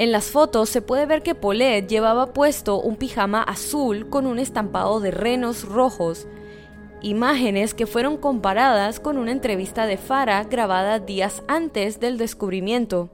En 0.00 0.12
las 0.12 0.30
fotos 0.30 0.70
se 0.70 0.80
puede 0.80 1.04
ver 1.04 1.22
que 1.22 1.34
Paulette 1.34 1.86
llevaba 1.86 2.32
puesto 2.32 2.80
un 2.80 2.96
pijama 2.96 3.42
azul 3.42 4.08
con 4.08 4.26
un 4.26 4.38
estampado 4.38 4.98
de 4.98 5.10
renos 5.10 5.68
rojos, 5.68 6.26
imágenes 7.02 7.74
que 7.74 7.86
fueron 7.86 8.16
comparadas 8.16 8.98
con 8.98 9.18
una 9.18 9.30
entrevista 9.30 9.84
de 9.84 9.98
Farah 9.98 10.44
grabada 10.44 11.00
días 11.00 11.42
antes 11.48 12.00
del 12.00 12.16
descubrimiento. 12.16 13.10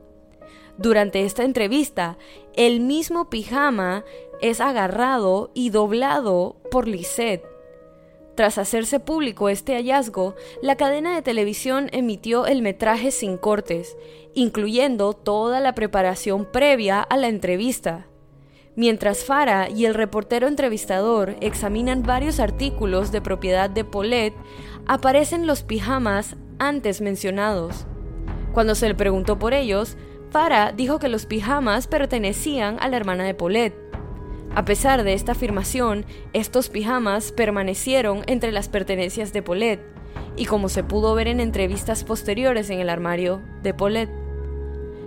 Durante 0.78 1.24
esta 1.24 1.43
entrevista, 1.43 2.18
el 2.55 2.78
mismo 2.78 3.30
pijama 3.30 4.05
es 4.41 4.61
agarrado 4.61 5.51
y 5.55 5.70
doblado 5.70 6.55
por 6.70 6.87
Lisette. 6.87 7.55
Tras 8.37 8.59
hacerse 8.59 9.01
público 9.01 9.49
este 9.49 9.74
hallazgo, 9.74 10.34
la 10.61 10.76
cadena 10.76 11.14
de 11.14 11.22
televisión 11.22 11.89
emitió 11.93 12.45
el 12.45 12.61
metraje 12.61 13.11
sin 13.11 13.39
cortes, 13.39 13.97
incluyendo 14.34 15.14
toda 15.14 15.59
la 15.59 15.74
preparación 15.74 16.45
previa 16.45 17.01
a 17.01 17.16
la 17.16 17.28
entrevista. 17.28 18.09
Mientras 18.74 19.24
Farah 19.24 19.70
y 19.70 19.87
el 19.87 19.95
reportero 19.95 20.49
entrevistador 20.49 21.37
examinan 21.41 22.03
varios 22.03 22.39
artículos 22.39 23.11
de 23.11 23.22
propiedad 23.22 23.70
de 23.70 23.87
Paulette, 23.87 24.37
aparecen 24.87 25.47
los 25.47 25.62
pijamas 25.62 26.37
antes 26.59 27.01
mencionados. 27.01 27.87
Cuando 28.53 28.74
se 28.74 28.89
le 28.89 28.95
preguntó 28.95 29.39
por 29.39 29.55
ellos, 29.55 29.97
Farah 30.28 30.72
dijo 30.72 30.99
que 30.99 31.09
los 31.09 31.24
pijamas 31.24 31.87
pertenecían 31.87 32.76
a 32.80 32.89
la 32.89 32.99
hermana 32.99 33.24
de 33.24 33.32
Paulette. 33.32 33.86
A 34.57 34.64
pesar 34.64 35.04
de 35.04 35.12
esta 35.12 35.32
afirmación, 35.32 36.07
estos 36.32 36.70
pijamas 36.70 37.30
permanecieron 37.30 38.22
entre 38.26 38.52
las 38.52 38.70
pertenencias 38.70 39.34
de 39.34 39.42
Paulette, 39.42 39.84
y 40.34 40.46
como 40.46 40.70
se 40.70 40.82
pudo 40.82 41.14
ver 41.14 41.28
en 41.28 41.40
entrevistas 41.40 42.04
posteriores 42.04 42.70
en 42.70 42.80
el 42.80 42.88
armario 42.88 43.42
de 43.62 43.74
Paulette. 43.74 44.11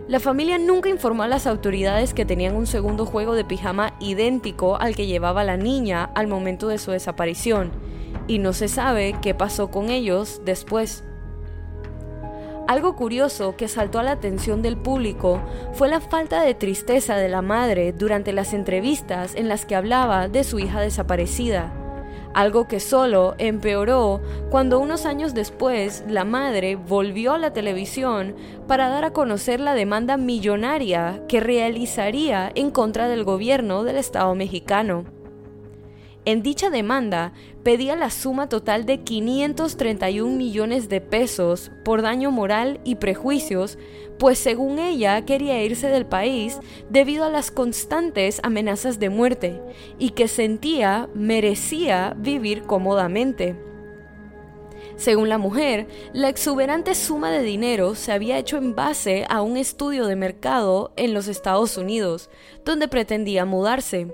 La 0.08 0.20
familia 0.20 0.60
nunca 0.60 0.90
informó 0.90 1.24
a 1.24 1.28
las 1.28 1.48
autoridades 1.48 2.14
que 2.14 2.26
tenían 2.26 2.56
un 2.56 2.68
segundo 2.68 3.08
juego 3.08 3.34
de 3.34 3.44
pijama 3.44 3.96
idéntico 4.00 4.80
al 4.80 4.96
que 4.96 5.08
llevaba 5.08 5.44
la 5.44 5.58
niña 5.58 6.12
al 6.14 6.28
momento 6.28 6.68
de 6.68 6.78
su 6.78 6.92
desaparición, 6.92 7.72
y 8.28 8.38
no 8.38 8.54
se 8.54 8.68
sabe 8.68 9.16
qué 9.20 9.34
pasó 9.34 9.72
con 9.72 9.90
ellos 9.90 10.44
después. 10.46 11.04
Algo 12.70 12.96
curioso 12.96 13.56
que 13.58 13.68
saltó 13.68 13.98
a 13.98 14.04
la 14.04 14.12
atención 14.12 14.62
del 14.62 14.78
público 14.78 15.42
fue 15.74 15.90
la 15.90 16.02
falta 16.02 16.44
de 16.44 16.54
tristeza 16.54 17.16
de 17.18 17.28
la 17.28 17.42
madre 17.42 17.94
durante 17.94 18.32
las 18.32 18.54
entrevistas 18.54 19.34
en 19.34 19.50
las 19.50 19.66
que 19.66 19.76
hablaba 19.76 20.28
de 20.28 20.44
su 20.44 20.60
hija 20.60 20.80
desaparecida 20.80 21.74
algo 22.36 22.68
que 22.68 22.80
solo 22.80 23.34
empeoró 23.40 24.22
cuando 24.52 24.80
unos 24.80 25.08
años 25.08 25.34
después 25.34 26.04
la 26.08 26.26
madre 26.26 26.76
volvió 26.76 27.34
a 27.34 27.40
la 27.40 27.54
televisión 27.54 28.36
para 28.68 28.88
dar 28.88 29.04
a 29.04 29.14
conocer 29.14 29.60
la 29.60 29.74
demanda 29.74 30.16
millonaria 30.16 31.24
que 31.28 31.40
realizaría 31.40 32.52
en 32.54 32.70
contra 32.70 33.08
del 33.08 33.24
gobierno 33.24 33.84
del 33.84 33.98
Estado 33.98 34.36
mexicano. 34.36 35.19
En 36.30 36.44
dicha 36.44 36.70
demanda 36.70 37.34
pedía 37.64 37.96
la 37.96 38.12
suma 38.12 38.50
total 38.50 38.86
de 38.86 39.00
531 39.00 40.38
millones 40.38 40.88
de 40.88 41.02
pesos 41.02 41.72
por 41.84 42.04
daño 42.04 42.30
moral 42.30 42.80
y 42.84 42.98
prejuicios, 42.98 43.80
pues 44.20 44.38
según 44.38 44.78
ella 44.78 45.26
quería 45.26 45.64
irse 45.64 45.88
del 45.88 46.06
país 46.06 46.60
debido 46.92 47.26
a 47.26 47.32
las 47.32 47.50
constantes 47.50 48.42
amenazas 48.44 49.00
de 49.00 49.10
muerte 49.10 49.60
y 49.98 50.12
que 50.12 50.28
sentía 50.28 51.10
merecía 51.16 52.16
vivir 52.16 52.62
cómodamente. 52.62 53.56
Según 54.98 55.30
la 55.30 55.40
mujer, 55.40 55.88
la 56.14 56.30
exuberante 56.30 56.94
suma 56.94 57.32
de 57.32 57.42
dinero 57.42 57.96
se 57.96 58.12
había 58.12 58.38
hecho 58.38 58.58
en 58.58 58.76
base 58.76 59.26
a 59.30 59.42
un 59.42 59.58
estudio 59.58 60.06
de 60.06 60.16
mercado 60.16 60.94
en 60.96 61.16
los 61.16 61.28
Estados 61.28 61.76
Unidos, 61.76 62.30
donde 62.66 62.88
pretendía 62.88 63.46
mudarse. 63.46 64.14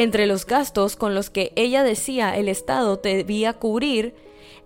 Entre 0.00 0.26
los 0.26 0.46
gastos 0.46 0.96
con 0.96 1.14
los 1.14 1.28
que 1.28 1.52
ella 1.56 1.82
decía 1.82 2.34
el 2.34 2.48
Estado 2.48 2.96
debía 2.96 3.52
cubrir 3.52 4.14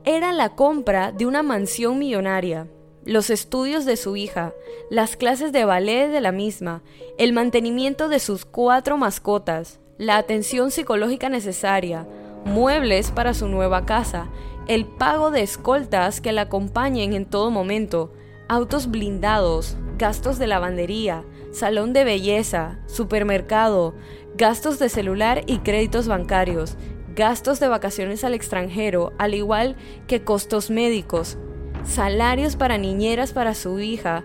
era 0.05 0.32
la 0.32 0.51
compra 0.51 1.11
de 1.11 1.26
una 1.26 1.43
mansión 1.43 1.99
millonaria, 1.99 2.68
los 3.05 3.30
estudios 3.30 3.85
de 3.85 3.97
su 3.97 4.14
hija, 4.14 4.55
las 4.91 5.16
clases 5.16 5.51
de 5.51 5.64
ballet 5.64 6.09
de 6.09 6.20
la 6.20 6.30
misma, 6.30 6.85
el 7.18 7.32
mantenimiento 7.32 8.09
de 8.09 8.20
sus 8.20 8.45
cuatro 8.45 8.97
mascotas, 8.97 9.80
la 9.99 10.18
atención 10.18 10.70
psicológica 10.70 11.28
necesaria, 11.28 12.07
muebles 12.45 13.11
para 13.11 13.35
su 13.35 13.49
nueva 13.49 13.85
casa, 13.87 14.30
el 14.68 14.87
pago 14.87 15.32
de 15.32 15.43
escoltas 15.43 16.20
que 16.20 16.30
la 16.30 16.43
acompañen 16.43 17.12
en 17.12 17.26
todo 17.26 17.51
momento, 17.51 18.12
autos 18.49 18.89
blindados, 18.89 19.76
gastos 19.99 20.39
de 20.39 20.47
lavandería, 20.47 21.24
salón 21.51 21.93
de 21.93 22.05
belleza, 22.05 22.78
supermercado, 22.87 23.95
gastos 24.37 24.78
de 24.78 24.89
celular 24.89 25.43
y 25.47 25.59
créditos 25.59 26.09
bancarios, 26.09 26.76
gastos 27.14 27.61
de 27.61 27.68
vacaciones 27.68 28.24
al 28.24 28.35
extranjero, 28.35 29.12
al 29.18 29.35
igual 29.35 29.76
que 30.09 30.22
costos 30.22 30.70
médicos, 30.70 31.39
salarios 31.85 32.57
para 32.57 32.78
niñeras 32.78 33.32
para 33.32 33.55
su 33.55 33.78
hija 33.78 34.24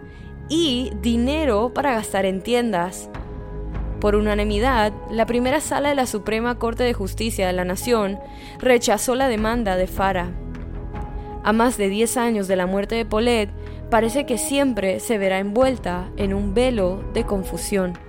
y 0.49 0.91
dinero 1.01 1.72
para 1.74 1.93
gastar 1.93 2.26
en 2.26 2.41
tiendas. 2.41 3.10
Por 4.01 4.16
unanimidad, 4.16 4.93
la 5.12 5.26
primera 5.26 5.60
sala 5.60 5.89
de 5.89 5.95
la 5.95 6.07
Suprema 6.07 6.57
Corte 6.57 6.84
de 6.84 6.93
Justicia 6.93 7.45
de 7.47 7.53
la 7.53 7.66
Nación 7.66 8.18
rechazó 8.57 9.14
la 9.14 9.28
demanda 9.28 9.76
de 9.76 9.88
Farah. 9.88 10.32
A 11.43 11.53
más 11.53 11.78
de 11.78 11.89
10 11.89 12.18
años 12.18 12.47
de 12.47 12.55
la 12.55 12.66
muerte 12.66 12.95
de 12.95 13.05
Paulette, 13.05 13.51
parece 13.91 14.26
que 14.26 14.38
siempre 14.38 14.99
se 14.99 15.18
verá 15.18 15.39
envuelta 15.39 16.10
en 16.18 16.34
un 16.34 16.53
velo 16.53 17.03
de 17.14 17.26
confusión. 17.26 18.09